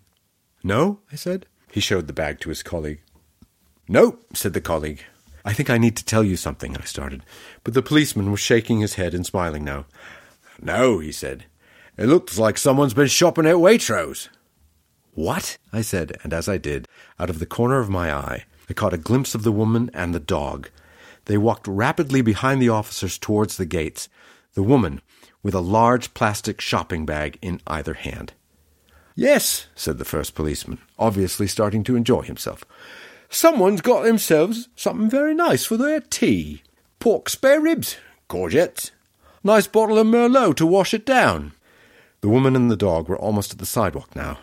[0.63, 1.45] No, I said.
[1.71, 3.01] He showed the bag to his colleague.
[3.87, 5.03] No, said the colleague.
[5.43, 7.23] I think I need to tell you something, I started.
[7.63, 9.85] But the policeman was shaking his head and smiling now.
[10.61, 11.45] No, he said.
[11.97, 14.29] It looks like someone's been shopping at Waitrose.
[15.13, 15.57] What?
[15.73, 16.87] I said, and as I did,
[17.19, 20.15] out of the corner of my eye, I caught a glimpse of the woman and
[20.15, 20.69] the dog.
[21.25, 24.07] They walked rapidly behind the officers towards the gates,
[24.53, 25.01] the woman
[25.43, 28.31] with a large plastic shopping bag in either hand.
[29.13, 32.63] Yes, said the first policeman, obviously starting to enjoy himself.
[33.29, 36.63] Someone's got themselves something very nice for their tea.
[36.99, 37.97] Pork spare ribs,
[38.29, 38.91] courgettes,
[39.43, 41.51] nice bottle of Merlot to wash it down.
[42.21, 44.37] The woman and the dog were almost at the sidewalk now.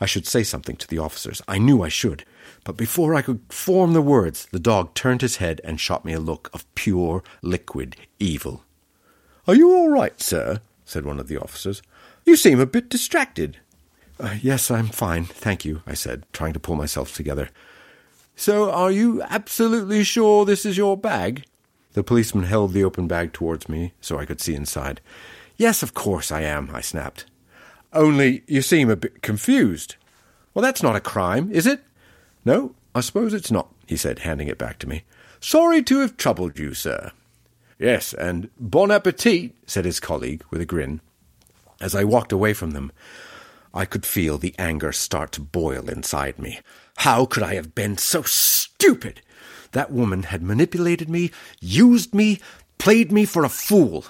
[0.00, 1.40] I should say something to the officers.
[1.46, 2.24] I knew I should.
[2.64, 6.12] But before I could form the words, the dog turned his head and shot me
[6.12, 8.64] a look of pure, liquid evil.
[9.46, 10.60] Are you all right, sir?
[10.84, 11.82] said one of the officers.
[12.24, 13.58] You seem a bit distracted.
[14.20, 17.50] Uh, yes, I'm fine, thank you, I said, trying to pull myself together.
[18.36, 21.44] So, are you absolutely sure this is your bag?
[21.94, 25.00] The policeman held the open bag towards me so I could see inside.
[25.56, 27.26] Yes, of course I am, I snapped.
[27.92, 29.96] Only you seem a bit confused.
[30.54, 31.82] Well, that's not a crime, is it?
[32.44, 35.04] No, I suppose it's not, he said, handing it back to me.
[35.40, 37.12] Sorry to have troubled you, sir.
[37.78, 41.00] Yes, and bon appetit, said his colleague with a grin.
[41.80, 42.90] As I walked away from them,
[43.72, 46.60] I could feel the anger start to boil inside me.
[46.98, 49.20] How could I have been so stupid?
[49.72, 51.30] That woman had manipulated me,
[51.60, 52.40] used me,
[52.78, 54.06] played me for a fool.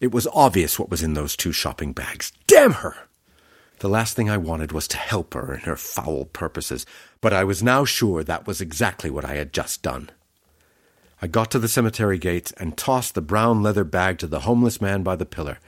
[0.00, 2.32] It was obvious what was in those two shopping bags.
[2.46, 2.96] Damn her!
[3.80, 6.84] The last thing I wanted was to help her in her foul purposes,
[7.22, 10.10] but I was now sure that was exactly what I had just done.
[11.22, 14.82] I got to the cemetery gates and tossed the brown leather bag to the homeless
[14.82, 15.60] man by the pillar.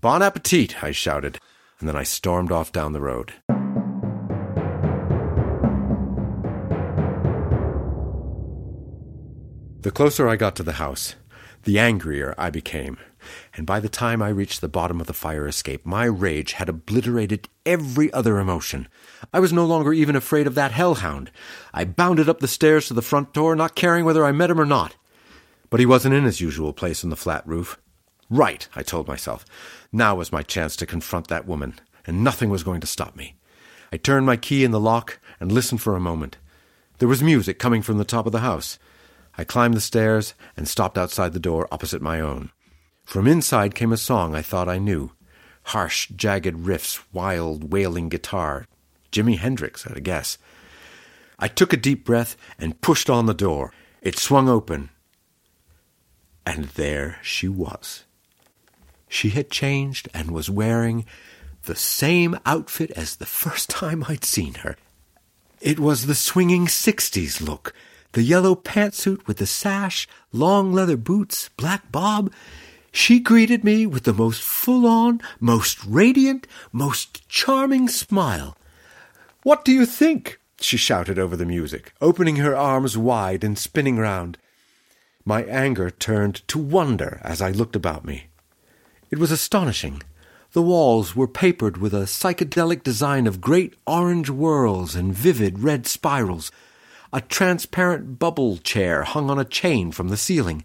[0.00, 1.40] Bon appetit, I shouted,
[1.80, 3.32] and then I stormed off down the road.
[9.80, 11.16] The closer I got to the house,
[11.64, 12.98] the angrier I became
[13.54, 16.68] and by the time I reached the bottom of the fire escape, my rage had
[16.68, 18.88] obliterated every other emotion.
[19.32, 21.30] I was no longer even afraid of that hellhound.
[21.72, 24.60] I bounded up the stairs to the front door, not caring whether I met him
[24.60, 24.96] or not.
[25.70, 27.78] But he wasn't in his usual place on the flat roof.
[28.28, 29.44] Right, I told myself.
[29.92, 33.36] Now was my chance to confront that woman, and nothing was going to stop me.
[33.92, 36.38] I turned my key in the lock and listened for a moment.
[36.98, 38.78] There was music coming from the top of the house.
[39.38, 42.50] I climbed the stairs and stopped outside the door opposite my own.
[43.06, 45.12] From inside came a song I thought I knew.
[45.62, 48.66] Harsh, jagged riffs, wild, wailing guitar.
[49.12, 50.38] Jimi Hendrix, a guess.
[51.38, 53.72] I took a deep breath and pushed on the door.
[54.02, 54.90] It swung open.
[56.44, 58.04] And there she was.
[59.08, 61.06] She had changed and was wearing
[61.62, 64.76] the same outfit as the first time I'd seen her.
[65.60, 67.72] It was the swinging sixties look,
[68.12, 72.32] the yellow pantsuit with the sash, long leather boots, black bob.
[72.96, 78.56] She greeted me with the most full on, most radiant, most charming smile.
[79.42, 80.40] What do you think?
[80.62, 84.38] she shouted over the music, opening her arms wide and spinning round.
[85.26, 88.28] My anger turned to wonder as I looked about me.
[89.10, 90.02] It was astonishing.
[90.52, 95.86] The walls were papered with a psychedelic design of great orange whorls and vivid red
[95.86, 96.50] spirals.
[97.12, 100.64] A transparent bubble chair hung on a chain from the ceiling.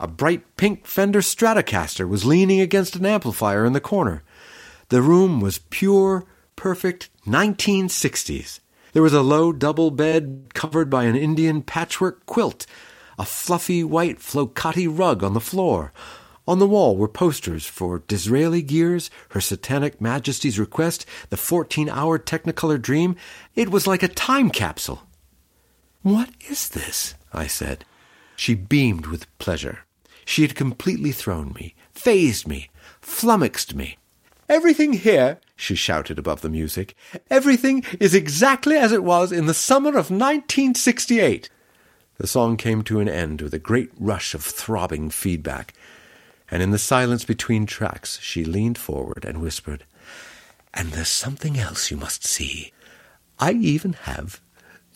[0.00, 4.22] A bright pink Fender Stratocaster was leaning against an amplifier in the corner.
[4.90, 6.24] The room was pure,
[6.56, 8.60] perfect 1960s.
[8.92, 12.66] There was a low double bed covered by an Indian patchwork quilt,
[13.18, 15.92] a fluffy white flokati rug on the floor.
[16.46, 22.18] On the wall were posters for Disraeli Gears, Her Satanic Majesties Request, the 14 hour
[22.18, 23.16] Technicolor Dream.
[23.54, 25.02] It was like a time capsule.
[26.02, 27.14] What is this?
[27.32, 27.84] I said.
[28.36, 29.80] She beamed with pleasure.
[30.28, 32.68] She had completely thrown me, fazed me,
[33.00, 33.96] flummoxed me.
[34.46, 36.94] Everything here, she shouted above the music,
[37.30, 41.48] everything is exactly as it was in the summer of 1968.
[42.18, 45.72] The song came to an end with a great rush of throbbing feedback,
[46.50, 49.84] and in the silence between tracks she leaned forward and whispered,
[50.74, 52.74] And there's something else you must see.
[53.38, 54.42] I even have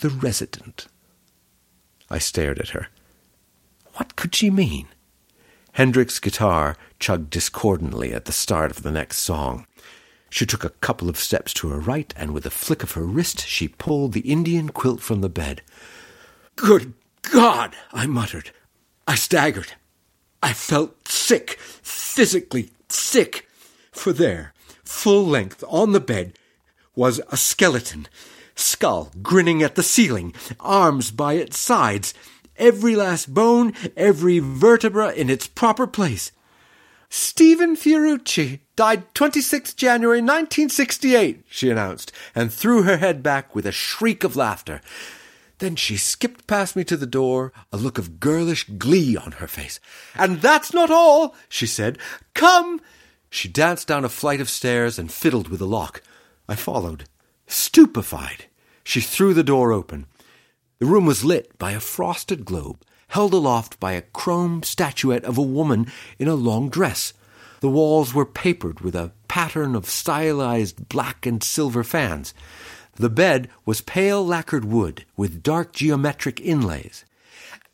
[0.00, 0.88] the resident.
[2.10, 2.88] I stared at her.
[3.94, 4.88] What could she mean?
[5.72, 9.66] Hendrix's guitar chugged discordantly at the start of the next song.
[10.28, 13.04] She took a couple of steps to her right, and with a flick of her
[13.04, 15.62] wrist, she pulled the Indian quilt from the bed.
[16.56, 17.74] Good God!
[17.92, 18.50] I muttered.
[19.06, 19.72] I staggered.
[20.42, 23.48] I felt sick, physically sick.
[23.92, 24.54] For there,
[24.84, 26.38] full length on the bed,
[26.94, 28.08] was a skeleton,
[28.54, 32.12] skull grinning at the ceiling, arms by its sides,
[32.56, 36.32] every last bone, every vertebra in its proper place.
[37.08, 43.72] Stephen Fiorucci died 26 January 1968, she announced, and threw her head back with a
[43.72, 44.80] shriek of laughter.
[45.58, 49.46] Then she skipped past me to the door, a look of girlish glee on her
[49.46, 49.78] face.
[50.14, 51.98] And that's not all, she said.
[52.34, 52.80] Come!
[53.28, 56.02] She danced down a flight of stairs and fiddled with the lock.
[56.48, 57.04] I followed,
[57.46, 58.46] stupefied.
[58.84, 60.06] She threw the door open.
[60.82, 65.38] The room was lit by a frosted globe, held aloft by a chrome statuette of
[65.38, 65.86] a woman
[66.18, 67.12] in a long dress.
[67.60, 72.34] The walls were papered with a pattern of stylized black and silver fans.
[72.96, 77.04] The bed was pale lacquered wood with dark geometric inlays.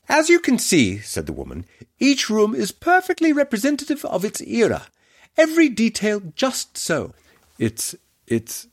[0.06, 1.64] As you can see, said the woman,
[1.98, 4.88] each room is perfectly representative of its era.
[5.34, 7.14] Every detail just so.
[7.58, 7.94] It's.
[8.26, 8.66] it's.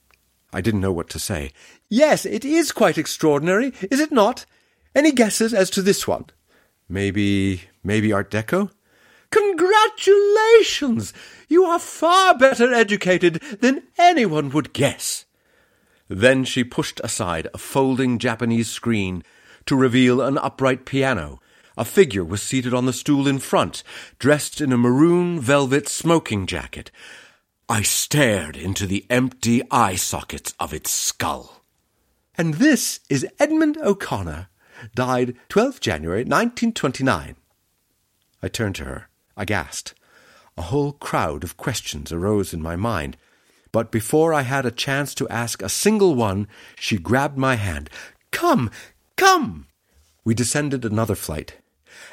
[0.54, 1.52] I didn't know what to say.
[1.90, 4.46] Yes, it is quite extraordinary, is it not?
[4.94, 6.26] Any guesses as to this one?
[6.88, 8.72] Maybe, maybe Art Deco?
[9.32, 11.14] Congratulations!
[11.50, 15.26] You are far better educated than anyone would guess.
[16.08, 19.24] Then she pushed aside a folding Japanese screen
[19.66, 21.42] to reveal an upright piano.
[21.78, 23.84] A figure was seated on the stool in front,
[24.20, 26.92] dressed in a maroon velvet smoking jacket.
[27.68, 31.64] I stared into the empty eye sockets of its skull.
[32.38, 34.50] And this is Edmund O'Connor,
[34.94, 37.36] died 12th January 1929.
[38.44, 39.96] I turned to her, aghast.
[40.56, 43.18] A whole crowd of questions arose in my mind,
[43.72, 47.90] but before I had a chance to ask a single one, she grabbed my hand.
[48.30, 48.70] Come,
[49.16, 49.66] come!
[50.24, 51.56] We descended another flight.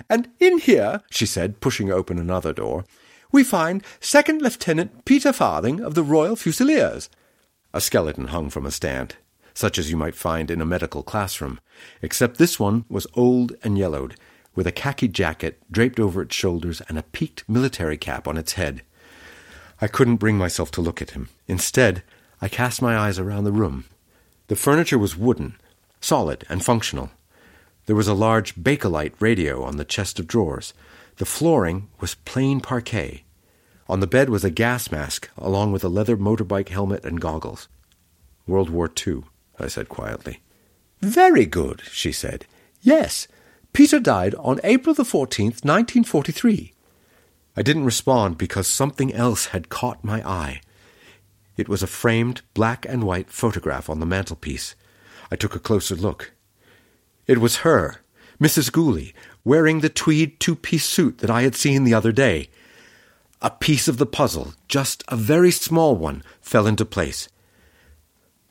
[0.09, 2.86] And in here, she said, pushing open another door,
[3.33, 7.09] we find Second Lieutenant Peter Farthing of the Royal Fusiliers.
[7.72, 9.16] A skeleton hung from a stand,
[9.55, 11.59] such as you might find in a medical classroom,
[12.03, 14.16] except this one was old and yellowed,
[14.55, 18.53] with a khaki jacket draped over its shoulders and a peaked military cap on its
[18.53, 18.83] head.
[19.80, 21.30] I couldn't bring myself to look at him.
[21.49, 22.03] Instead,
[22.43, 23.87] I cast my eyes around the room.
[24.49, 25.55] The furniture was wooden,
[26.03, 27.11] solid, and functional.
[27.87, 30.74] There was a large Bakelite radio on the chest of drawers.
[31.16, 33.24] The flooring was plain parquet.
[33.88, 37.68] On the bed was a gas mask, along with a leather motorbike helmet and goggles.
[38.46, 39.22] World War II,
[39.58, 40.40] I said quietly.
[41.00, 42.46] Very good, she said.
[42.80, 43.28] Yes,
[43.72, 46.72] Peter died on April the 14th, 1943.
[47.56, 50.60] I didn't respond because something else had caught my eye.
[51.56, 54.74] It was a framed black and white photograph on the mantelpiece.
[55.30, 56.32] I took a closer look.
[57.26, 58.00] It was her,
[58.40, 58.72] Mrs.
[58.72, 59.14] Gooley,
[59.45, 62.49] wearing the tweed two piece suit that I had seen the other day.
[63.40, 67.28] A piece of the puzzle, just a very small one, fell into place.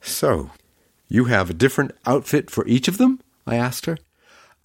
[0.02, 0.52] So,
[1.08, 3.20] you have a different outfit for each of them?
[3.46, 3.98] I asked her.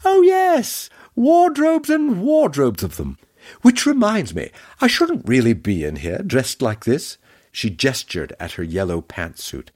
[0.04, 3.18] Oh, yes, wardrobes and wardrobes of them.
[3.62, 4.50] Which reminds me,
[4.80, 7.18] I shouldn't really be in here dressed like this.
[7.52, 9.68] She gestured at her yellow pantsuit.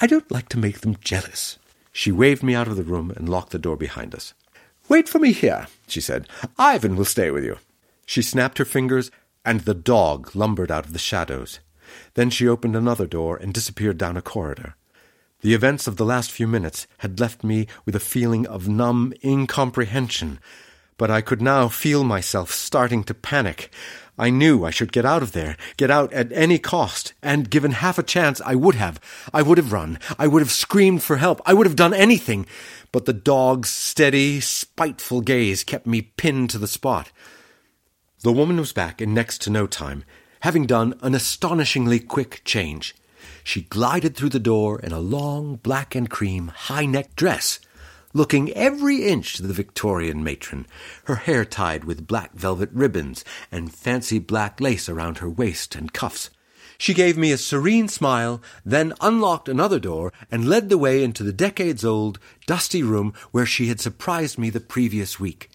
[0.00, 1.58] I don't like to make them jealous.
[1.92, 4.34] She waved me out of the room and locked the door behind us.
[4.88, 6.26] Wait for me here, she said.
[6.58, 7.58] Ivan will stay with you.
[8.06, 9.10] She snapped her fingers,
[9.44, 11.60] and the dog lumbered out of the shadows.
[12.14, 14.74] Then she opened another door and disappeared down a corridor.
[15.40, 19.12] The events of the last few minutes had left me with a feeling of numb
[19.22, 20.40] incomprehension,
[20.96, 23.70] but I could now feel myself starting to panic.
[24.18, 27.70] I knew I should get out of there, get out at any cost, and given
[27.70, 29.00] half a chance, I would have.
[29.32, 29.98] I would have run.
[30.18, 31.40] I would have screamed for help.
[31.46, 32.46] I would have done anything.
[32.90, 37.12] But the dog's steady, spiteful gaze kept me pinned to the spot.
[38.22, 40.04] The woman was back in next to no time,
[40.40, 42.96] having done an astonishingly quick change.
[43.44, 47.60] She glided through the door in a long black and cream high necked dress
[48.14, 50.66] looking every inch the Victorian matron,
[51.04, 55.92] her hair tied with black velvet ribbons and fancy black lace around her waist and
[55.92, 56.30] cuffs.
[56.78, 61.24] She gave me a serene smile, then unlocked another door and led the way into
[61.24, 65.50] the decades old, dusty room where she had surprised me the previous week.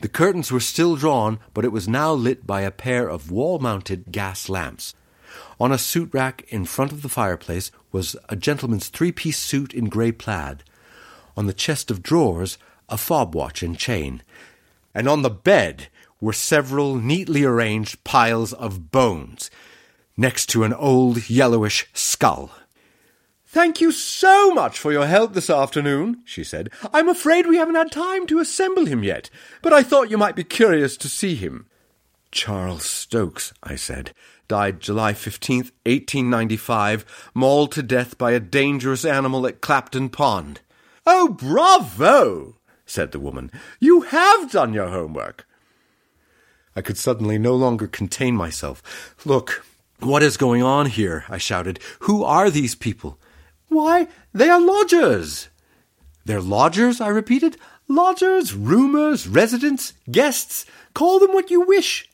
[0.00, 3.60] The curtains were still drawn, but it was now lit by a pair of wall
[3.60, 4.94] mounted gas lamps.
[5.60, 9.72] On a suit rack in front of the fireplace was a gentleman's three piece suit
[9.72, 10.64] in grey plaid
[11.38, 12.58] on the chest of drawers
[12.88, 14.24] a fob watch and chain,
[14.92, 15.86] and on the bed
[16.20, 19.48] were several neatly arranged piles of bones,
[20.16, 22.50] next to an old yellowish skull.
[23.46, 26.70] Thank you so much for your help this afternoon, she said.
[26.92, 29.30] I'm afraid we haven't had time to assemble him yet,
[29.62, 31.66] but I thought you might be curious to see him.
[32.32, 34.12] Charles Stokes, I said,
[34.48, 40.62] died July 15th, 1895, mauled to death by a dangerous animal at Clapton Pond.
[41.10, 42.56] Oh, bravo!
[42.84, 43.50] said the woman.
[43.80, 45.46] You have done your homework.
[46.76, 49.16] I could suddenly no longer contain myself.
[49.24, 49.64] Look,
[50.00, 51.24] what is going on here?
[51.30, 51.80] I shouted.
[52.00, 53.18] Who are these people?
[53.68, 55.48] Why, they are lodgers.
[56.26, 57.00] They're lodgers?
[57.00, 57.56] I repeated.
[57.88, 60.66] Lodgers, roomers, residents, guests.
[60.92, 62.06] Call them what you wish.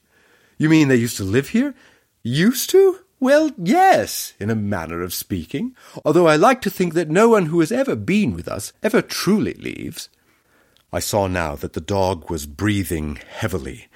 [0.56, 1.74] You mean they used to live here?
[2.22, 3.00] Used to?
[3.24, 7.46] Well, yes, in a manner of speaking, although I like to think that no one
[7.46, 10.10] who has ever been with us ever truly leaves.
[10.92, 13.88] I saw now that the dog was breathing heavily.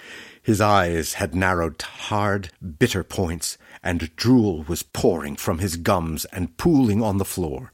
[0.42, 6.24] His eyes had narrowed to hard, bitter points, and drool was pouring from his gums
[6.32, 7.70] and pooling on the floor.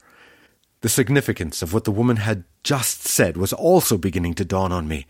[0.81, 4.89] The significance of what the woman had just said was also beginning to dawn on
[4.89, 5.05] me.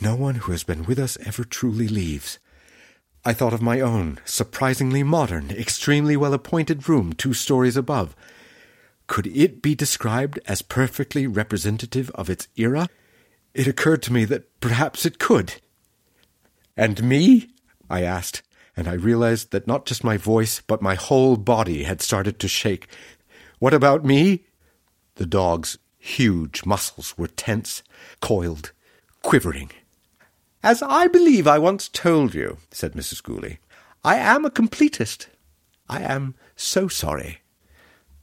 [0.00, 2.38] No one who has been with us ever truly leaves.
[3.22, 8.16] I thought of my own, surprisingly modern, extremely well appointed room two stories above.
[9.06, 12.88] Could it be described as perfectly representative of its era?
[13.52, 15.54] It occurred to me that perhaps it could.
[16.76, 17.50] And me?
[17.90, 18.42] I asked,
[18.74, 22.48] and I realized that not just my voice, but my whole body had started to
[22.48, 22.86] shake.
[23.58, 24.44] What about me?
[25.16, 27.82] The dog's huge muscles were tense,
[28.20, 28.72] coiled,
[29.22, 29.72] quivering.
[30.62, 33.22] As I believe I once told you, said Mrs.
[33.22, 33.60] Gooley,
[34.04, 35.28] I am a completist.
[35.88, 37.38] I am so sorry.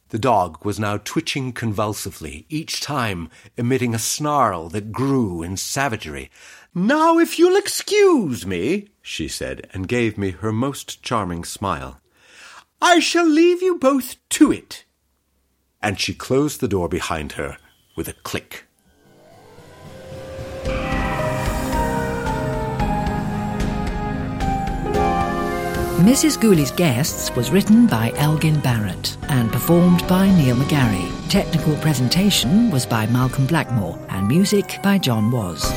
[0.10, 6.30] The dog was now twitching convulsively, each time emitting a snarl that grew in savagery.
[6.76, 12.00] Now, if you'll excuse me, she said, and gave me her most charming smile,
[12.80, 14.86] I shall leave you both to it.
[15.82, 17.58] And she closed the door behind her
[17.96, 18.67] with a click.
[26.08, 26.40] Mrs.
[26.40, 31.06] Gooley's Guests was written by Elgin Barrett and performed by Neil McGarry.
[31.28, 35.70] Technical presentation was by Malcolm Blackmore and music by John Was.